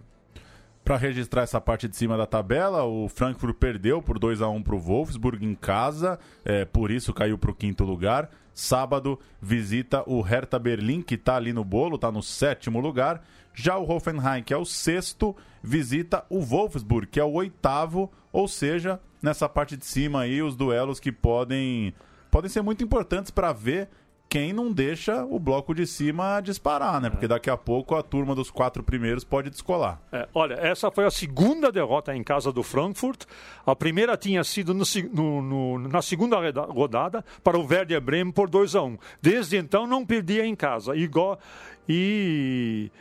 Para 0.89 0.97
registrar 0.97 1.43
essa 1.43 1.61
parte 1.61 1.87
de 1.87 1.95
cima 1.95 2.17
da 2.17 2.25
tabela, 2.25 2.83
o 2.83 3.07
Frankfurt 3.07 3.55
perdeu 3.57 4.01
por 4.01 4.17
2 4.17 4.41
a 4.41 4.49
1 4.49 4.63
para 4.63 4.73
o 4.73 4.79
Wolfsburg 4.79 5.45
em 5.45 5.53
casa, 5.53 6.17
é, 6.43 6.65
por 6.65 6.89
isso 6.89 7.13
caiu 7.13 7.37
para 7.37 7.51
o 7.51 7.53
quinto 7.53 7.83
lugar. 7.83 8.27
Sábado 8.55 9.19
visita 9.39 10.03
o 10.07 10.19
Hertha 10.21 10.57
Berlim, 10.57 11.03
que 11.03 11.13
está 11.13 11.35
ali 11.35 11.53
no 11.53 11.63
bolo, 11.63 11.93
está 11.93 12.11
no 12.11 12.23
sétimo 12.23 12.79
lugar. 12.79 13.23
Já 13.53 13.77
o 13.77 13.87
Hoffenheim, 13.87 14.41
que 14.41 14.51
é 14.51 14.57
o 14.57 14.65
sexto, 14.65 15.37
visita 15.61 16.25
o 16.27 16.41
Wolfsburg, 16.41 17.05
que 17.05 17.19
é 17.19 17.23
o 17.23 17.33
oitavo, 17.33 18.11
ou 18.31 18.47
seja, 18.47 18.99
nessa 19.21 19.47
parte 19.47 19.77
de 19.77 19.85
cima 19.85 20.21
aí, 20.21 20.41
os 20.41 20.55
duelos 20.55 20.99
que 20.99 21.11
podem 21.11 21.93
podem 22.31 22.49
ser 22.49 22.63
muito 22.63 22.83
importantes 22.83 23.29
para 23.29 23.53
ver 23.53 23.89
quem 24.29 24.53
não 24.53 24.71
deixa 24.71 25.25
o 25.25 25.39
bloco 25.39 25.73
de 25.73 25.87
cima 25.87 26.39
disparar, 26.39 27.01
né? 27.01 27.09
Porque 27.09 27.27
daqui 27.27 27.49
a 27.49 27.57
pouco 27.57 27.95
a 27.95 28.03
turma 28.03 28.35
dos 28.35 28.51
quatro 28.51 28.83
primeiros 28.83 29.23
pode 29.23 29.49
descolar. 29.49 29.99
É, 30.11 30.29
olha, 30.35 30.53
essa 30.53 30.91
foi 30.91 31.05
a 31.05 31.11
segunda 31.11 31.71
derrota 31.71 32.15
em 32.15 32.23
casa 32.23 32.51
do 32.51 32.61
Frankfurt. 32.61 33.25
A 33.65 33.75
primeira 33.75 34.15
tinha 34.15 34.43
sido 34.43 34.71
no, 34.73 34.83
no, 35.11 35.41
no, 35.41 35.79
na 35.89 36.01
segunda 36.03 36.37
rodada 36.65 37.25
para 37.43 37.57
o 37.57 37.65
Werder 37.65 37.99
Bremen 37.99 38.31
por 38.31 38.49
2 38.49 38.75
a 38.75 38.83
1 38.83 38.85
um. 38.85 38.97
Desde 39.19 39.57
então 39.57 39.87
não 39.87 40.05
perdia 40.05 40.45
em 40.45 40.55
casa. 40.55 40.95
Igual, 40.95 41.39
e. 41.87 42.91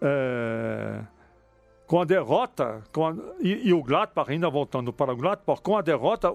É 0.00 1.17
com 1.88 2.02
a 2.02 2.04
derrota, 2.04 2.82
com 2.92 3.06
a, 3.06 3.14
e, 3.40 3.68
e, 3.68 3.72
o 3.72 3.82
Gladbach, 3.82 4.30
ainda 4.30 4.50
voltando 4.50 4.92
para 4.92 5.10
o 5.10 5.16
Gladbach, 5.16 5.62
com 5.62 5.74
a 5.74 5.80
derrota, 5.80 6.30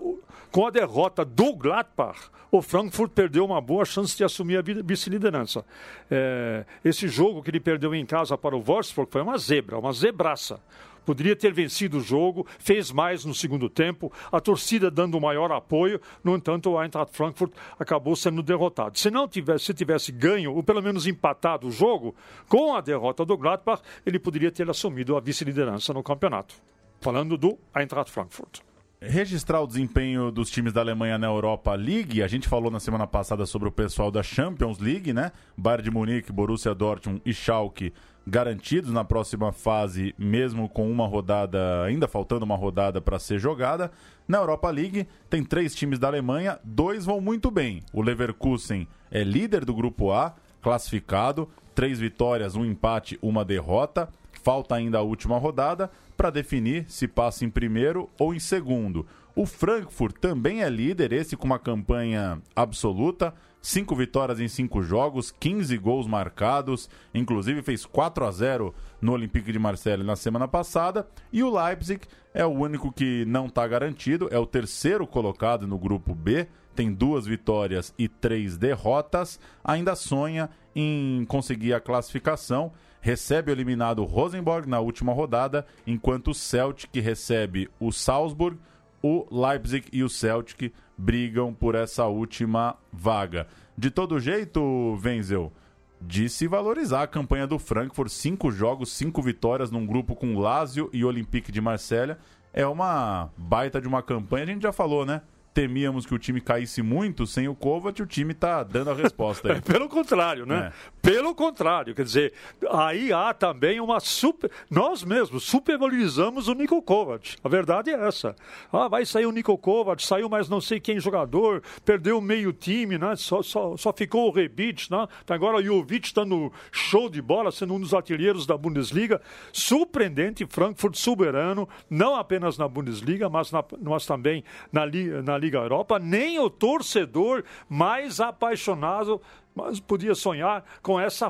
com 0.51 0.65
a 0.65 0.71
derrota 0.71 1.23
do 1.23 1.55
Gladbach, 1.55 2.19
o 2.51 2.59
Frankfurt 2.59 3.11
perdeu 3.11 3.45
uma 3.45 3.61
boa 3.61 3.85
chance 3.85 4.17
de 4.17 4.23
assumir 4.23 4.57
a 4.57 4.61
vice-liderança. 4.61 5.63
É, 6.09 6.65
esse 6.83 7.07
jogo 7.07 7.43
que 7.43 7.51
ele 7.51 7.59
perdeu 7.59 7.93
em 7.93 8.05
casa 8.05 8.35
para 8.35 8.55
o 8.55 8.61
Wolfsburg 8.61 9.11
foi 9.11 9.21
uma 9.21 9.37
zebra, 9.37 9.77
uma 9.77 9.93
zebraça 9.93 10.59
poderia 11.05 11.35
ter 11.35 11.53
vencido 11.53 11.97
o 11.97 12.01
jogo, 12.01 12.45
fez 12.59 12.91
mais 12.91 13.25
no 13.25 13.33
segundo 13.33 13.69
tempo, 13.69 14.11
a 14.31 14.39
torcida 14.39 14.89
dando 14.89 15.19
maior 15.19 15.51
apoio, 15.51 15.99
no 16.23 16.35
entanto 16.35 16.69
o 16.69 16.81
Eintracht 16.81 17.15
Frankfurt 17.15 17.53
acabou 17.79 18.15
sendo 18.15 18.41
derrotado. 18.41 18.97
Se 18.97 19.09
não 19.09 19.27
tivesse, 19.27 19.65
se 19.65 19.73
tivesse 19.73 20.11
ganho, 20.11 20.53
ou 20.53 20.63
pelo 20.63 20.81
menos 20.81 21.07
empatado 21.07 21.67
o 21.67 21.71
jogo, 21.71 22.15
com 22.47 22.75
a 22.75 22.81
derrota 22.81 23.25
do 23.25 23.37
Gladbach, 23.37 23.81
ele 24.05 24.19
poderia 24.19 24.51
ter 24.51 24.69
assumido 24.69 25.15
a 25.15 25.19
vice-liderança 25.19 25.93
no 25.93 26.03
campeonato. 26.03 26.55
Falando 27.01 27.37
do 27.37 27.57
Eintracht 27.75 28.11
Frankfurt. 28.11 28.72
Registrar 29.05 29.61
o 29.61 29.67
desempenho 29.67 30.31
dos 30.31 30.49
times 30.49 30.71
da 30.71 30.81
Alemanha 30.81 31.17
na 31.17 31.27
Europa 31.27 31.73
League. 31.75 32.23
A 32.23 32.27
gente 32.27 32.47
falou 32.47 32.71
na 32.71 32.79
semana 32.79 33.05
passada 33.05 33.45
sobre 33.45 33.67
o 33.67 33.71
pessoal 33.71 34.09
da 34.09 34.23
Champions 34.23 34.79
League, 34.79 35.13
né? 35.13 35.31
Bayern 35.57 35.83
de 35.83 35.91
Munique, 35.91 36.31
Borussia 36.31 36.73
Dortmund 36.73 37.21
e 37.25 37.33
Schalke 37.33 37.93
garantidos 38.25 38.91
na 38.91 39.03
próxima 39.03 39.51
fase, 39.51 40.15
mesmo 40.17 40.69
com 40.69 40.89
uma 40.89 41.05
rodada, 41.05 41.83
ainda 41.83 42.07
faltando 42.07 42.45
uma 42.45 42.55
rodada 42.55 43.01
para 43.01 43.19
ser 43.19 43.37
jogada. 43.37 43.91
Na 44.25 44.37
Europa 44.37 44.69
League, 44.69 45.07
tem 45.29 45.43
três 45.43 45.75
times 45.75 45.99
da 45.99 46.07
Alemanha, 46.07 46.57
dois 46.63 47.05
vão 47.05 47.19
muito 47.19 47.51
bem. 47.51 47.83
O 47.91 48.01
Leverkusen 48.01 48.87
é 49.11 49.23
líder 49.23 49.65
do 49.65 49.73
grupo 49.73 50.11
A, 50.13 50.33
classificado, 50.61 51.49
três 51.75 51.99
vitórias, 51.99 52.55
um 52.55 52.63
empate, 52.63 53.19
uma 53.21 53.43
derrota. 53.43 54.07
Falta 54.41 54.75
ainda 54.75 54.97
a 54.97 55.01
última 55.01 55.37
rodada 55.37 55.89
para 56.15 56.29
definir 56.29 56.85
se 56.87 57.07
passa 57.07 57.45
em 57.45 57.49
primeiro 57.49 58.09
ou 58.17 58.33
em 58.33 58.39
segundo. 58.39 59.05
O 59.35 59.45
Frankfurt 59.45 60.17
também 60.19 60.61
é 60.61 60.69
líder, 60.69 61.11
esse 61.11 61.35
com 61.35 61.45
uma 61.45 61.57
campanha 61.57 62.39
absoluta. 62.55 63.33
Cinco 63.61 63.95
vitórias 63.95 64.41
em 64.41 64.47
cinco 64.49 64.83
jogos, 64.83 65.31
15 65.39 65.77
gols 65.77 66.05
marcados, 66.05 66.89
inclusive 67.13 67.61
fez 67.61 67.85
4 67.85 68.25
a 68.25 68.31
0 68.31 68.75
no 69.01 69.13
Olympique 69.13 69.53
de 69.53 69.57
Marseille 69.57 70.03
na 70.03 70.17
semana 70.17 70.49
passada. 70.49 71.07
E 71.31 71.41
o 71.41 71.49
Leipzig 71.49 72.01
é 72.33 72.45
o 72.45 72.49
único 72.49 72.91
que 72.91 73.23
não 73.25 73.45
está 73.45 73.65
garantido, 73.65 74.27
é 74.31 74.37
o 74.37 74.45
terceiro 74.45 75.07
colocado 75.07 75.65
no 75.65 75.79
grupo 75.79 76.13
B, 76.13 76.45
tem 76.75 76.91
duas 76.91 77.25
vitórias 77.25 77.93
e 77.97 78.09
três 78.09 78.57
derrotas, 78.57 79.39
ainda 79.63 79.95
sonha 79.95 80.49
em 80.75 81.23
conseguir 81.25 81.73
a 81.73 81.79
classificação 81.79 82.71
recebe 83.03 83.51
o 83.51 83.53
eliminado 83.53 84.05
Rosenborg 84.05 84.65
na 84.65 84.79
última 84.79 85.11
rodada, 85.11 85.65
enquanto 85.85 86.31
o 86.31 86.33
Celtic 86.33 86.95
recebe 87.01 87.69
o 87.77 87.91
Salzburg, 87.91 88.57
o 89.01 89.27
Leipzig 89.29 89.89
e 89.91 90.01
o 90.03 90.09
Celtic 90.09 90.73
brigam 90.97 91.53
por 91.53 91.75
essa 91.75 92.05
última 92.05 92.77
vaga. 92.93 93.45
De 93.77 93.91
todo 93.91 94.21
jeito, 94.21 94.97
Wenzel, 95.03 95.51
de 95.99 96.29
se 96.29 96.47
valorizar 96.47 97.03
a 97.03 97.07
campanha 97.07 97.45
do 97.45 97.59
Frankfurt, 97.59 98.09
cinco 98.09 98.49
jogos, 98.49 98.93
cinco 98.93 99.21
vitórias 99.21 99.69
num 99.69 99.85
grupo 99.85 100.15
com 100.15 100.39
Lazio 100.39 100.89
e 100.93 101.03
Olympique 101.03 101.51
de 101.51 101.59
Marselha, 101.59 102.17
é 102.53 102.65
uma 102.65 103.29
baita 103.35 103.81
de 103.81 103.87
uma 103.87 104.01
campanha, 104.01 104.45
a 104.45 104.47
gente 104.47 104.63
já 104.63 104.71
falou, 104.71 105.05
né? 105.05 105.23
Temíamos 105.53 106.05
que 106.05 106.13
o 106.13 106.19
time 106.19 106.41
caísse 106.41 106.81
muito, 106.81 107.27
sem 107.27 107.47
o 107.47 107.55
Kovac, 107.55 108.01
o 108.01 108.05
time 108.05 108.31
está 108.31 108.63
dando 108.63 108.89
a 108.89 108.93
resposta. 108.93 109.53
Aí. 109.53 109.61
Pelo 109.61 109.87
contrário, 109.87 110.45
né? 110.45 110.71
É. 110.71 110.93
Pelo 111.01 111.35
contrário, 111.35 111.93
quer 111.93 112.05
dizer, 112.05 112.33
aí 112.71 113.11
há 113.11 113.33
também 113.33 113.79
uma 113.79 113.99
super. 113.99 114.49
Nós 114.69 115.03
mesmos 115.03 115.43
supervalorizamos 115.43 116.47
o 116.47 116.53
Nico 116.53 116.81
Kovac. 116.81 117.35
A 117.43 117.49
verdade 117.49 117.89
é 117.89 118.07
essa. 118.07 118.35
Ah, 118.71 118.87
vai 118.87 119.05
sair 119.05 119.25
o 119.25 119.31
Nico 119.31 119.57
Kovac, 119.57 120.01
saiu 120.01 120.29
mais 120.29 120.47
não 120.47 120.61
sei 120.61 120.79
quem 120.79 120.99
jogador, 120.99 121.61
perdeu 121.85 122.19
meio 122.21 122.53
time, 122.53 122.97
né? 122.97 123.15
Só, 123.15 123.41
só, 123.43 123.75
só 123.77 123.93
ficou 123.93 124.29
o 124.29 124.31
Rebic, 124.31 124.89
né? 124.89 125.07
Tá 125.25 125.35
agora 125.35 125.57
o 125.57 125.63
Jovic 125.63 126.07
está 126.07 126.23
no 126.23 126.51
show 126.71 127.09
de 127.09 127.21
bola, 127.21 127.51
sendo 127.51 127.73
um 127.73 127.79
dos 127.79 127.93
artilheiros 127.93 128.45
da 128.45 128.57
Bundesliga. 128.57 129.21
Surpreendente, 129.51 130.45
Frankfurt 130.49 130.95
soberano, 130.95 131.67
não 131.89 132.15
apenas 132.15 132.57
na 132.57 132.67
Bundesliga, 132.67 133.29
mas, 133.29 133.51
na, 133.51 133.63
mas 133.81 134.05
também 134.05 134.43
na, 134.71 134.83
na 135.21 135.37
Liga 135.43 135.59
Europa, 135.59 135.99
nem 135.99 136.39
o 136.39 136.49
torcedor 136.49 137.43
mais 137.69 138.19
apaixonado 138.19 139.21
mas 139.55 139.79
podia 139.79 140.15
sonhar 140.15 140.65
com 140.81 140.99
essa 140.99 141.29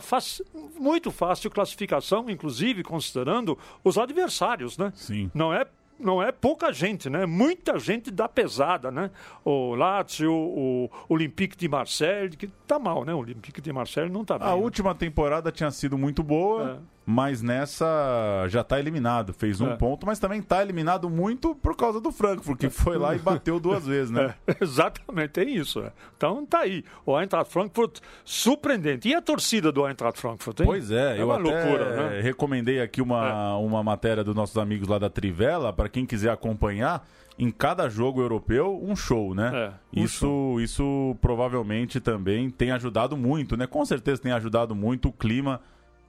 muito 0.79 1.11
fácil 1.11 1.51
classificação, 1.51 2.29
inclusive 2.29 2.81
considerando 2.81 3.57
os 3.83 3.97
adversários, 3.97 4.77
né? 4.77 4.93
Sim. 4.95 5.29
Não 5.33 5.53
é 5.53 5.65
não 5.99 6.21
é 6.21 6.31
pouca 6.31 6.71
gente, 6.73 7.09
né? 7.09 7.25
Muita 7.25 7.79
gente 7.79 8.11
da 8.11 8.27
pesada, 8.27 8.91
né? 8.91 9.11
O 9.45 9.75
Lazio, 9.75 10.33
o 10.33 10.89
Olympique 11.07 11.55
de 11.55 11.67
Marseille, 11.69 12.35
que 12.35 12.47
tá 12.67 12.77
mal, 12.79 13.05
né? 13.05 13.13
O 13.13 13.19
Olympique 13.19 13.61
de 13.61 13.71
Marseille 13.71 14.11
não 14.11 14.25
tá 14.25 14.37
bem. 14.37 14.47
A 14.47 14.51
né? 14.51 14.61
última 14.61 14.93
temporada 14.93 15.51
tinha 15.51 15.71
sido 15.71 15.97
muito 15.97 16.21
boa. 16.23 16.81
É 16.89 16.92
mas 17.05 17.41
nessa 17.41 18.45
já 18.47 18.61
está 18.61 18.79
eliminado. 18.79 19.33
Fez 19.33 19.59
um 19.59 19.71
é. 19.71 19.75
ponto, 19.75 20.05
mas 20.05 20.19
também 20.19 20.39
está 20.39 20.61
eliminado 20.61 21.09
muito 21.09 21.53
por 21.55 21.75
causa 21.75 21.99
do 21.99 22.11
Frankfurt, 22.11 22.59
que 22.59 22.69
foi 22.69 22.97
lá 22.97 23.15
e 23.15 23.19
bateu 23.19 23.59
duas 23.59 23.85
vezes, 23.85 24.11
né? 24.11 24.35
É, 24.45 24.63
exatamente, 24.63 25.39
é 25.39 25.43
isso. 25.43 25.79
É. 25.79 25.91
Então 26.15 26.45
tá 26.45 26.59
aí. 26.59 26.83
O 27.05 27.19
Eintracht 27.19 27.51
Frankfurt 27.51 27.99
surpreendente. 28.23 29.07
E 29.07 29.15
a 29.15 29.21
torcida 29.21 29.71
do 29.71 29.87
Eintracht 29.87 30.19
Frankfurt, 30.19 30.59
hein? 30.61 30.65
Pois 30.65 30.91
é, 30.91 31.17
é 31.17 31.21
eu 31.21 31.27
uma 31.27 31.37
loucura, 31.37 32.09
né? 32.09 32.21
recomendei 32.21 32.81
aqui 32.81 33.01
uma, 33.01 33.29
é. 33.29 33.63
uma 33.63 33.83
matéria 33.83 34.23
dos 34.23 34.35
nossos 34.35 34.57
amigos 34.57 34.87
lá 34.87 34.99
da 34.99 35.09
Trivela, 35.09 35.71
para 35.71 35.89
quem 35.89 36.05
quiser 36.05 36.31
acompanhar. 36.31 37.05
Em 37.37 37.49
cada 37.49 37.89
jogo 37.89 38.21
europeu, 38.21 38.79
um 38.83 38.95
show, 38.95 39.33
né? 39.33 39.51
É, 39.95 39.99
um 39.99 40.03
isso, 40.03 40.19
show. 40.19 40.61
isso 40.61 41.17
provavelmente 41.19 41.99
também 41.99 42.47
tem 42.51 42.71
ajudado 42.71 43.17
muito, 43.17 43.57
né? 43.57 43.65
Com 43.65 43.83
certeza 43.83 44.21
tem 44.21 44.31
ajudado 44.31 44.75
muito 44.75 45.09
o 45.09 45.11
clima 45.11 45.59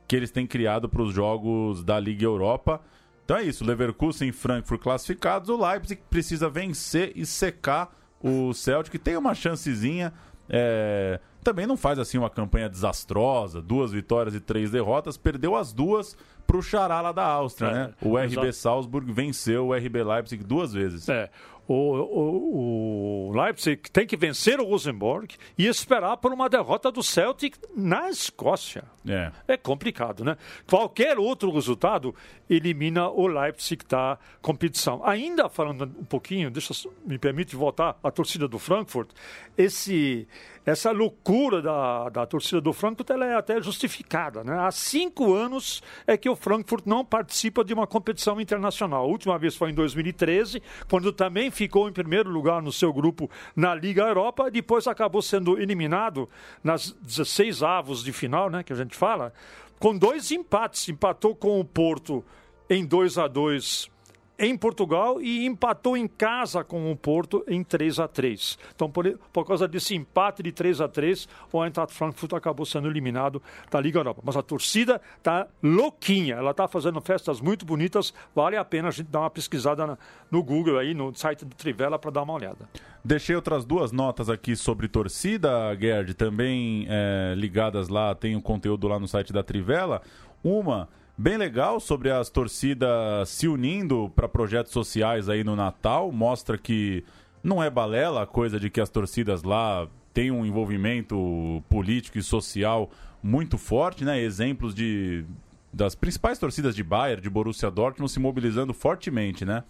que 0.07 0.15
eles 0.15 0.31
têm 0.31 0.47
criado 0.47 0.89
para 0.89 1.03
os 1.03 1.13
jogos 1.13 1.83
da 1.83 1.99
Liga 1.99 2.25
Europa. 2.25 2.81
Então 3.25 3.37
é 3.37 3.43
isso, 3.43 3.65
Leverkusen 3.65 4.29
e 4.29 4.33
Frankfurt 4.33 4.81
classificados, 4.83 5.49
o 5.49 5.57
Leipzig 5.57 6.01
precisa 6.11 6.49
vencer 6.49 7.13
e 7.17 7.25
secar 7.25 7.91
o 8.23 8.53
Celtic, 8.53 8.99
tem 8.99 9.17
uma 9.17 9.35
chancezinha, 9.35 10.13
é... 10.49 11.19
também 11.43 11.67
não 11.67 11.77
faz 11.77 11.99
assim 11.99 12.19
uma 12.19 12.29
campanha 12.29 12.69
desastrosa, 12.69 13.63
duas 13.63 13.93
vitórias 13.93 14.35
e 14.35 14.41
três 14.41 14.71
derrotas, 14.71 15.17
perdeu 15.17 15.57
as 15.57 15.73
duas 15.73 16.17
para 16.47 16.57
o 16.59 16.63
Xará 16.63 17.01
lá 17.01 17.13
da 17.13 17.25
Áustria, 17.25 17.69
é, 17.69 17.73
né? 17.73 17.95
O 18.03 18.19
RB. 18.19 18.53
Salzburg 18.53 19.11
venceu 19.11 19.69
o 19.69 19.75
RB 19.75 20.03
Leipzig 20.05 20.45
duas 20.45 20.73
vezes. 20.73 21.09
É, 21.09 21.31
o, 21.67 21.75
o, 21.75 23.29
o, 23.29 23.33
Leipzig 23.33 23.91
tem 23.91 24.07
que 24.07 24.17
vencer 24.17 24.61
o 24.61 24.65
Rosenborg 24.65 25.35
e 25.57 25.67
esperar 25.67 26.17
por 26.19 26.33
uma 26.33 26.49
derrota 26.49 26.93
do 26.93 27.03
Celtic 27.03 27.57
na 27.75 28.11
Escócia. 28.11 28.85
É, 29.09 29.33
é 29.49 29.57
complicado, 29.57 30.25
né? 30.25 30.37
Qualquer 30.67 31.19
outro 31.19 31.51
resultado 31.51 32.15
elimina 32.49 33.09
o 33.09 33.27
Leipzig 33.27 33.85
da 33.89 34.19
competição. 34.43 35.05
Ainda 35.05 35.49
falando 35.49 35.85
um 35.85 36.05
pouquinho, 36.05 36.51
deixa 36.51 36.73
me 37.05 37.19
permite 37.19 37.57
voltar 37.57 37.99
à 38.03 38.11
torcida 38.11 38.47
do 38.47 38.59
Frankfurt. 38.59 39.11
Esse 39.57 40.27
essa 40.67 40.91
loucura 40.91 41.61
da, 41.61 42.09
da 42.09 42.27
torcida 42.27 42.59
do 42.59 42.73
Frankfurt 42.73 43.11
ela 43.11 43.27
é 43.27 43.35
até 43.35 43.61
justificada. 43.61 44.43
Né? 44.43 44.59
Há 44.59 44.71
cinco 44.71 45.35
anos 45.35 45.83
é 46.07 46.17
que 46.17 46.29
o 46.29 46.35
Frankfurt 46.35 46.87
não 46.87 47.05
participa 47.05 47.63
de 47.63 47.75
uma 47.75 47.87
competição 47.87 48.41
internacional. 48.41 49.05
A 49.05 49.07
última 49.07 49.39
vez 49.39 49.55
foi 49.55 49.71
em 49.71 49.75
2013, 49.75 50.63
quando 50.89 51.13
também 51.13 51.51
ficou 51.55 51.89
em 51.89 51.93
primeiro 51.93 52.31
lugar 52.31 52.61
no 52.61 52.73
seu 52.73 52.93
grupo 52.93 53.31
na 53.55 53.75
Liga 53.75 54.03
Europa, 54.03 54.51
depois 54.51 54.87
acabou 54.87 55.23
sendo 55.23 55.59
eliminado 55.59 56.29
nas 56.63 56.91
16 57.01 57.63
avos 57.63 58.03
de 58.03 58.13
final, 58.13 58.51
né, 58.51 58.63
que 58.63 58.73
a 58.73 58.77
gente 58.77 58.97
fala, 58.97 59.33
com 59.79 59.97
dois 59.97 60.31
empates. 60.31 60.89
Empatou 60.89 61.35
com 61.35 61.61
o 61.61 61.65
Porto 61.65 62.25
em 62.69 62.85
2 62.85 63.19
a 63.19 63.29
2 63.29 63.94
em 64.39 64.57
Portugal 64.57 65.21
e 65.21 65.47
empatou 65.47 65.97
em 65.97 66.09
casa 66.09 66.65
com 66.65 66.91
o 66.91 66.97
Porto 66.97 67.45
em 67.47 67.63
3 67.63 68.01
a 68.01 68.09
3 68.09 68.59
Então, 68.75 68.91
por, 68.91 69.19
por 69.33 69.47
causa 69.47 69.69
desse 69.69 69.95
empate 69.95 70.43
de 70.43 70.53
3 70.53 70.81
a 70.81 70.89
3 70.89 71.29
o 71.53 71.65
Eintracht 71.65 71.95
Frankfurt 71.95 72.33
acabou 72.33 72.67
sendo 72.67 72.89
eliminado 72.89 73.43
da 73.71 73.81
Liga 73.81 74.01
Europa. 74.01 74.23
Mas 74.25 74.37
a 74.37 74.43
torcida 74.43 75.01
está 75.17 75.47
louquinha, 75.63 76.35
ela 76.35 76.51
está 76.51 76.67
fazendo 76.67 77.01
festas 77.01 77.41
muito 77.41 77.65
bonitas, 77.65 78.13
vale 78.35 78.57
a 78.57 78.65
pena 78.65 78.89
a 78.89 78.91
gente 78.91 79.09
dar 79.09 79.21
uma 79.21 79.31
pesquisada 79.31 79.87
na, 79.87 79.99
no 80.31 80.43
Google 80.43 80.79
aí, 80.79 80.95
no 80.95 81.15
site 81.15 81.45
do 81.45 81.55
Trivela, 81.55 81.99
para 81.99 82.11
dar 82.11 82.23
uma 82.23 82.33
olhada. 82.33 82.69
Deixei 83.05 83.37
outras 83.37 83.65
duas 83.65 83.93
notas 83.93 84.31
aqui 84.31 84.57
sobre 84.57 84.89
torcida, 84.89 85.77
Gerd, 85.79 86.15
também 86.15 86.87
é, 86.89 87.35
ligadas 87.37 87.89
lá, 87.89 88.15
tem 88.15 88.35
o 88.35 88.39
um 88.39 88.41
conteúdo 88.41 88.89
lá 88.89 88.99
no 88.99 89.07
site 89.07 89.33
da 89.33 89.43
Trivela. 89.43 90.01
Uma 90.43 90.89
bem 91.17 91.37
legal 91.37 91.81
sobre 91.81 92.11
as 92.11 92.29
torcidas 92.29 93.29
se 93.29 93.47
unindo 93.47 94.11
para 94.15 94.29
projetos 94.29 94.73
sociais 94.73 95.29
aí 95.29 95.45
no 95.45 95.57
Natal. 95.57 96.11
Mostra 96.11 96.59
que 96.59 97.05
não 97.43 97.63
é 97.63 97.71
balela 97.71 98.23
a 98.23 98.27
coisa 98.27 98.59
de 98.59 98.71
que 98.71 98.81
as 98.81 98.89
torcidas 98.89 99.43
lá 99.43 99.87
têm 100.13 100.31
um 100.31 100.45
envolvimento 100.45 101.63
político 101.69 102.19
e 102.19 102.23
social 102.23 102.91
muito 103.23 103.57
forte, 103.57 104.05
né? 104.05 104.21
Exemplos 104.21 104.75
de 104.75 105.25
das 105.73 105.97
principais 105.97 106.39
torcidas 106.39 106.77
de 106.77 106.85
Bayern, 106.85 107.21
de 107.21 107.29
Borussia 107.29 107.69
Dortmund 107.69 108.11
se 108.11 108.21
mobilizando 108.21 108.73
fortemente, 108.73 109.45
né? 109.45 109.65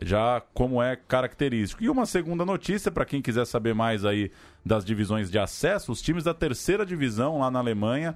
Já 0.00 0.40
como 0.52 0.80
é 0.80 0.96
característico. 0.96 1.82
E 1.82 1.88
uma 1.88 2.06
segunda 2.06 2.44
notícia 2.44 2.90
para 2.90 3.04
quem 3.04 3.20
quiser 3.20 3.44
saber 3.44 3.74
mais 3.74 4.04
aí 4.04 4.30
das 4.64 4.84
divisões 4.84 5.30
de 5.30 5.38
acesso, 5.38 5.90
os 5.90 6.00
times 6.00 6.24
da 6.24 6.32
terceira 6.32 6.86
divisão 6.86 7.40
lá 7.40 7.50
na 7.50 7.58
Alemanha 7.58 8.14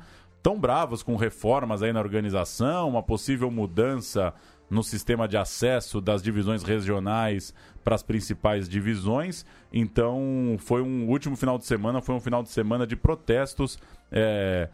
tão 0.48 0.58
bravos 0.58 1.02
com 1.02 1.14
reformas 1.14 1.82
aí 1.82 1.92
na 1.92 2.00
organização, 2.00 2.88
uma 2.88 3.02
possível 3.02 3.50
mudança 3.50 4.32
no 4.70 4.82
sistema 4.82 5.28
de 5.28 5.36
acesso 5.36 6.00
das 6.00 6.22
divisões 6.22 6.62
regionais 6.62 7.52
para 7.84 7.94
as 7.94 8.02
principais 8.02 8.66
divisões. 8.66 9.44
Então, 9.70 10.56
foi 10.58 10.80
um 10.80 11.06
último 11.06 11.36
final 11.36 11.58
de 11.58 11.66
semana, 11.66 12.00
foi 12.00 12.14
um 12.14 12.20
final 12.20 12.42
de 12.42 12.48
semana 12.48 12.86
de 12.86 12.96
protestos. 12.96 13.78
É... 14.10 14.70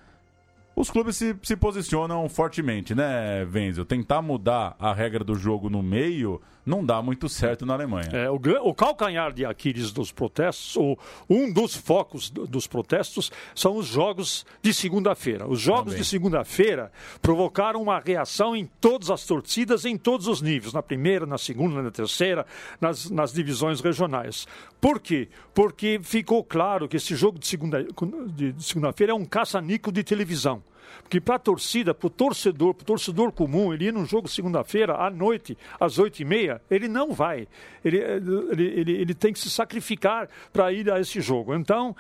Os 0.77 0.91
clubes 0.91 1.17
se, 1.17 1.37
se 1.43 1.57
posicionam 1.57 2.29
fortemente, 2.29 2.95
né, 2.95 3.45
Wenzel? 3.45 3.85
Tentar 3.85 4.21
mudar 4.21 4.75
a 4.79 4.93
regra 4.93 5.23
do 5.23 5.37
jogo 5.37 5.71
no 5.71 5.83
meio 5.83 6.41
não 6.67 6.85
dá 6.85 7.03
muito 7.03 7.29
certo 7.29 7.67
na 7.67 7.75
Alemanha. 7.75 8.09
É, 8.13 8.31
o, 8.31 8.41
o, 8.63 8.75
calcanhar 8.75 9.33
de 9.33 9.45
Aquiles 9.45 9.93
dos 9.93 10.11
protestos, 10.11 10.77
ou 10.77 10.99
um 11.29 11.53
dos 11.53 11.75
focos 11.75 12.31
dos 12.31 12.67
protestos, 12.67 13.31
são 13.55 13.77
os 13.77 13.87
jogos 13.87 14.47
de 14.63 14.73
segunda-feira. 14.73 15.47
Os 15.47 15.61
jogos 15.61 15.93
Também. 15.93 15.99
de 15.99 16.05
segunda-feira 16.09 16.91
provocaram 17.21 17.83
uma 17.83 17.99
reação 17.99 18.57
em 18.57 18.67
todas 18.81 19.11
as 19.11 19.25
torcidas, 19.27 19.85
em 19.85 19.97
todos 19.97 20.27
os 20.27 20.41
níveis, 20.41 20.73
na 20.73 20.83
primeira, 20.83 21.27
na 21.27 21.39
segunda, 21.39 21.83
na 21.83 21.91
terceira, 21.91 22.47
nas, 22.81 23.11
nas 23.11 23.33
divisões 23.33 23.81
regionais. 23.81 24.47
Por 24.81 25.01
quê? 25.01 25.29
Porque 25.53 26.01
ficou 26.03 26.43
claro 26.43 26.89
que 26.89 26.97
esse 26.97 27.15
jogo 27.15 27.39
de 27.39 27.47
segunda-feira 27.47 27.95
de 28.35 28.65
segunda 28.65 28.95
é 29.09 29.15
um 29.15 29.25
caça-nico 29.25 29.93
de 29.93 30.03
televisão. 30.03 30.63
Porque 31.03 31.21
para 31.21 31.37
a 31.37 31.39
torcida, 31.39 31.95
para 31.95 32.07
o 32.07 32.11
torcedor, 32.11 32.75
para 32.75 32.83
o 32.83 32.87
torcedor 32.87 33.33
comum, 33.33 33.73
ele 33.73 33.87
ir 33.87 33.93
num 33.93 34.05
jogo 34.05 34.29
segunda-feira 34.29 34.95
à 34.95 35.11
noite, 35.11 35.57
às 35.79 35.99
oito 35.99 36.21
e 36.21 36.25
meia, 36.25 36.61
ele 36.71 36.89
não 36.89 37.13
vai. 37.13 37.47
Ele, 37.85 37.99
ele, 37.99 38.65
ele, 38.65 38.93
ele 38.93 39.15
tem 39.15 39.33
que 39.33 39.39
se 39.39 39.51
sacrificar 39.51 40.29
para 40.53 40.73
ir 40.73 40.91
a 40.91 41.01
esse 41.01 41.21
jogo. 41.21 41.55
Então, 41.55 41.95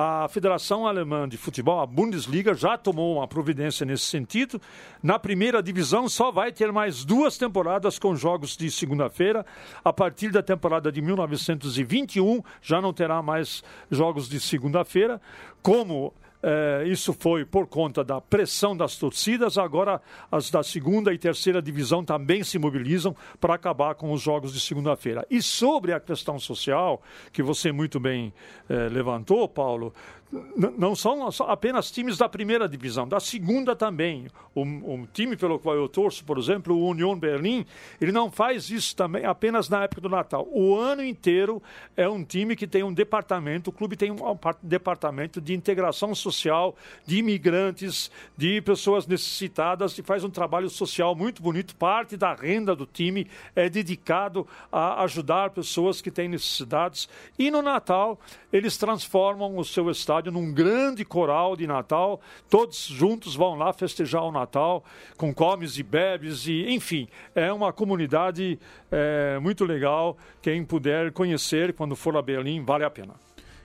a 0.00 0.28
Federação 0.28 0.86
Alemã 0.86 1.28
de 1.28 1.36
Futebol, 1.36 1.80
a 1.80 1.86
Bundesliga, 1.86 2.54
já 2.54 2.78
tomou 2.78 3.16
uma 3.16 3.26
providência 3.26 3.84
nesse 3.84 4.04
sentido. 4.04 4.62
Na 5.02 5.18
primeira 5.18 5.60
divisão, 5.60 6.08
só 6.08 6.30
vai 6.30 6.52
ter 6.52 6.70
mais 6.70 7.04
duas 7.04 7.36
temporadas 7.36 7.98
com 7.98 8.14
jogos 8.14 8.56
de 8.56 8.70
segunda-feira. 8.70 9.44
A 9.84 9.92
partir 9.92 10.30
da 10.30 10.40
temporada 10.40 10.92
de 10.92 11.02
1921, 11.02 12.40
já 12.62 12.80
não 12.80 12.92
terá 12.92 13.20
mais 13.20 13.64
jogos 13.90 14.28
de 14.28 14.38
segunda-feira. 14.38 15.20
Como 15.60 16.14
é, 16.42 16.84
isso 16.86 17.12
foi 17.12 17.44
por 17.44 17.66
conta 17.66 18.04
da 18.04 18.20
pressão 18.20 18.76
das 18.76 18.96
torcidas. 18.96 19.58
Agora, 19.58 20.00
as 20.30 20.50
da 20.50 20.62
segunda 20.62 21.12
e 21.12 21.18
terceira 21.18 21.60
divisão 21.60 22.04
também 22.04 22.44
se 22.44 22.58
mobilizam 22.58 23.14
para 23.40 23.54
acabar 23.54 23.94
com 23.94 24.12
os 24.12 24.20
jogos 24.20 24.52
de 24.52 24.60
segunda-feira. 24.60 25.26
E 25.30 25.42
sobre 25.42 25.92
a 25.92 26.00
questão 26.00 26.38
social, 26.38 27.02
que 27.32 27.42
você 27.42 27.72
muito 27.72 27.98
bem 27.98 28.32
é, 28.68 28.88
levantou, 28.88 29.48
Paulo, 29.48 29.92
não 30.30 30.94
são 30.94 31.26
apenas 31.46 31.90
times 31.90 32.18
da 32.18 32.28
primeira 32.28 32.68
divisão, 32.68 33.08
da 33.08 33.18
segunda 33.18 33.74
também. 33.74 34.26
O, 34.54 35.06
time 35.12 35.36
pelo 35.36 35.58
qual 35.58 35.76
eu 35.76 35.88
torço, 35.88 36.24
por 36.24 36.36
exemplo, 36.36 36.74
o 36.74 36.88
Union 36.88 37.16
Berlim, 37.16 37.64
ele 38.00 38.10
não 38.10 38.30
faz 38.30 38.70
isso 38.70 38.94
também 38.94 39.24
apenas 39.24 39.68
na 39.68 39.84
época 39.84 40.00
do 40.00 40.08
Natal. 40.08 40.46
O 40.50 40.76
ano 40.76 41.02
inteiro 41.02 41.62
é 41.96 42.08
um 42.08 42.24
time 42.24 42.56
que 42.56 42.66
tem 42.66 42.82
um 42.82 42.92
departamento, 42.92 43.70
o 43.70 43.72
clube 43.72 43.96
tem 43.96 44.10
um 44.10 44.18
departamento 44.62 45.40
de 45.40 45.54
integração 45.54 46.14
social 46.14 46.76
de 47.06 47.18
imigrantes, 47.18 48.10
de 48.36 48.60
pessoas 48.60 49.06
necessitadas 49.06 49.96
e 49.96 50.02
faz 50.02 50.24
um 50.24 50.30
trabalho 50.30 50.68
social 50.68 51.14
muito 51.14 51.40
bonito. 51.40 51.76
Parte 51.76 52.16
da 52.16 52.34
renda 52.34 52.74
do 52.74 52.84
time 52.84 53.28
é 53.54 53.68
dedicado 53.68 54.46
a 54.72 55.02
ajudar 55.04 55.50
pessoas 55.50 56.02
que 56.02 56.10
têm 56.10 56.28
necessidades. 56.28 57.08
E 57.38 57.50
no 57.50 57.62
Natal, 57.62 58.18
eles 58.52 58.76
transformam 58.76 59.56
o 59.56 59.64
seu 59.64 59.88
estádio 59.88 60.17
estádio 60.18 60.32
num 60.32 60.52
grande 60.52 61.04
coral 61.04 61.56
de 61.56 61.66
Natal. 61.66 62.20
Todos 62.50 62.86
juntos 62.86 63.34
vão 63.34 63.54
lá 63.54 63.72
festejar 63.72 64.24
o 64.24 64.32
Natal 64.32 64.84
com 65.16 65.32
comes 65.32 65.78
e 65.78 65.82
bebes 65.82 66.46
e, 66.46 66.68
enfim, 66.68 67.08
é 67.34 67.52
uma 67.52 67.72
comunidade 67.72 68.58
é, 68.90 69.38
muito 69.38 69.64
legal. 69.64 70.16
Quem 70.42 70.64
puder 70.64 71.12
conhecer 71.12 71.72
quando 71.72 71.94
for 71.94 72.16
a 72.16 72.22
Berlim, 72.22 72.64
vale 72.64 72.84
a 72.84 72.90
pena. 72.90 73.14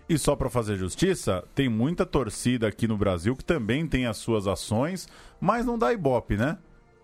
E 0.08 0.18
só 0.18 0.36
para 0.36 0.50
fazer 0.50 0.76
justiça, 0.76 1.44
tem 1.56 1.70
muita 1.70 2.06
torcida 2.06 2.68
aqui 2.68 2.88
no 2.88 2.98
Brasil 2.98 3.36
que 3.36 3.44
também 3.44 3.88
tem 3.88 4.06
as 4.06 4.18
suas 4.18 4.48
ações, 4.48 5.08
mas 5.40 5.66
não 5.66 5.78
dá 5.78 5.92
ibope, 5.94 6.36
né? 6.38 6.58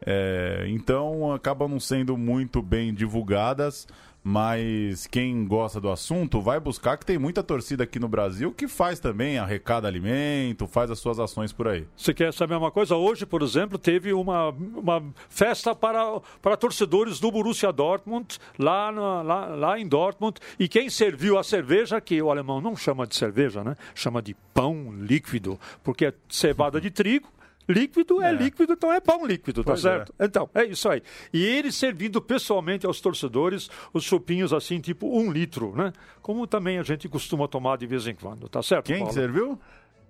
É, 0.06 0.66
então 0.68 1.34
acabam 1.34 1.68
não 1.68 1.80
sendo 1.80 2.18
muito 2.18 2.62
bem 2.62 2.94
divulgadas 2.94 3.86
mas 4.24 5.08
quem 5.08 5.46
gosta 5.46 5.80
do 5.80 5.90
assunto 5.90 6.42
vai 6.42 6.60
buscar 6.60 6.98
que 6.98 7.06
tem 7.06 7.18
muita 7.18 7.42
torcida 7.42 7.84
aqui 7.84 8.00
no 8.00 8.08
Brasil 8.08 8.52
que 8.52 8.68
faz 8.68 9.00
também, 9.00 9.38
arrecada 9.38 9.88
alimento, 9.88 10.68
faz 10.68 10.92
as 10.92 11.00
suas 11.00 11.20
ações 11.20 11.52
por 11.52 11.68
aí. 11.68 11.86
Você 11.96 12.14
quer 12.14 12.34
saber 12.34 12.56
uma 12.56 12.72
coisa? 12.72 12.96
Hoje, 12.96 13.26
por 13.26 13.42
exemplo, 13.42 13.78
teve 13.78 14.14
uma, 14.14 14.50
uma 14.50 15.04
festa 15.30 15.74
para, 15.74 16.20
para 16.42 16.58
torcedores 16.58 17.20
do 17.20 17.32
Borussia 17.32 17.72
Dortmund, 17.72 18.38
lá, 18.58 18.92
na, 18.92 19.22
lá, 19.22 19.46
lá 19.48 19.80
em 19.80 19.88
Dortmund, 19.88 20.40
e 20.60 20.68
quem 20.68 20.90
serviu 20.90 21.38
a 21.38 21.44
cerveja, 21.44 22.02
que 22.02 22.22
o 22.22 22.30
alemão 22.30 22.62
não 22.62 22.76
chama 22.76 23.08
de 23.08 23.16
cerveja, 23.16 23.64
né? 23.64 23.76
chama 23.96 24.22
de 24.22 24.36
pão 24.54 24.94
líquido, 24.94 25.60
porque 25.84 26.06
é 26.06 26.14
cevada 26.28 26.80
de 26.82 26.92
trigo, 26.92 27.30
Líquido 27.70 28.20
é, 28.20 28.30
é, 28.30 28.34
líquido, 28.34 28.74
então 28.74 28.92
é 28.92 29.00
pão 29.00 29.24
líquido, 29.24 29.64
tá 29.64 29.72
pois 29.72 29.84
tá 29.84 29.90
certo? 29.90 30.12
É. 30.18 30.26
Então, 30.26 30.50
é 30.56 30.66
isso 30.66 30.90
aí. 30.90 31.04
E 31.32 31.46
ele 31.46 31.72
servindo 31.72 32.20
pessoalmente 32.20 32.84
aos 32.84 33.00
torcedores 33.00 33.70
os 33.94 34.04
chupinhos 34.04 34.52
assim, 34.52 34.80
tipo 34.80 35.08
um 35.08 35.32
litro, 35.32 35.76
né? 35.76 35.94
Como 36.20 36.48
também 36.48 36.80
a 36.80 36.84
gente 36.84 37.08
costuma 37.08 37.48
tomar 37.48 37.78
de 37.78 37.86
vez 37.86 38.08
em 38.08 38.16
quando, 38.16 38.50
tá 38.50 38.64
certo? 38.64 38.88
Quem 38.88 39.00
Paulo? 39.00 39.14
serviu? 39.14 39.60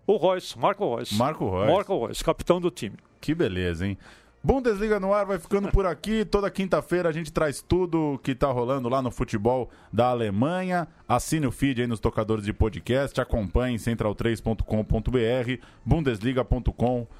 O 0.07 0.15
Royce, 0.15 0.57
Marco 0.57 0.85
Royce. 0.85 1.13
Marco 1.15 1.45
Royce. 1.45 1.73
Marco 1.73 1.97
Royce, 1.97 2.23
capitão 2.23 2.61
do 2.61 2.71
time. 2.71 2.95
Que 3.19 3.35
beleza, 3.35 3.85
hein? 3.85 3.97
Bundesliga 4.41 4.97
no 4.97 5.13
ar 5.13 5.25
vai 5.25 5.37
ficando 5.37 5.69
por 5.69 5.85
aqui. 5.85 6.23
Toda 6.23 6.49
quinta-feira 6.49 7.09
a 7.09 7.11
gente 7.11 7.29
traz 7.29 7.61
tudo 7.61 8.17
que 8.23 8.33
tá 8.33 8.47
rolando 8.47 8.87
lá 8.87 9.01
no 9.01 9.11
futebol 9.11 9.69
da 9.91 10.07
Alemanha. 10.07 10.87
Assine 11.05 11.45
o 11.45 11.51
feed 11.51 11.81
aí 11.81 11.87
nos 11.87 11.99
tocadores 11.99 12.45
de 12.45 12.53
podcast, 12.53 13.19
acompanhe 13.19 13.77
central3.com.br, 13.77 15.61
bundesliga.com.br 15.85 17.19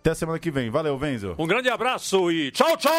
até 0.00 0.14
semana 0.14 0.38
que 0.38 0.50
vem. 0.50 0.70
Valeu, 0.70 0.98
Venzel. 0.98 1.34
Um 1.38 1.46
grande 1.46 1.68
abraço 1.70 2.30
e 2.30 2.50
tchau, 2.50 2.76
tchau! 2.76 2.92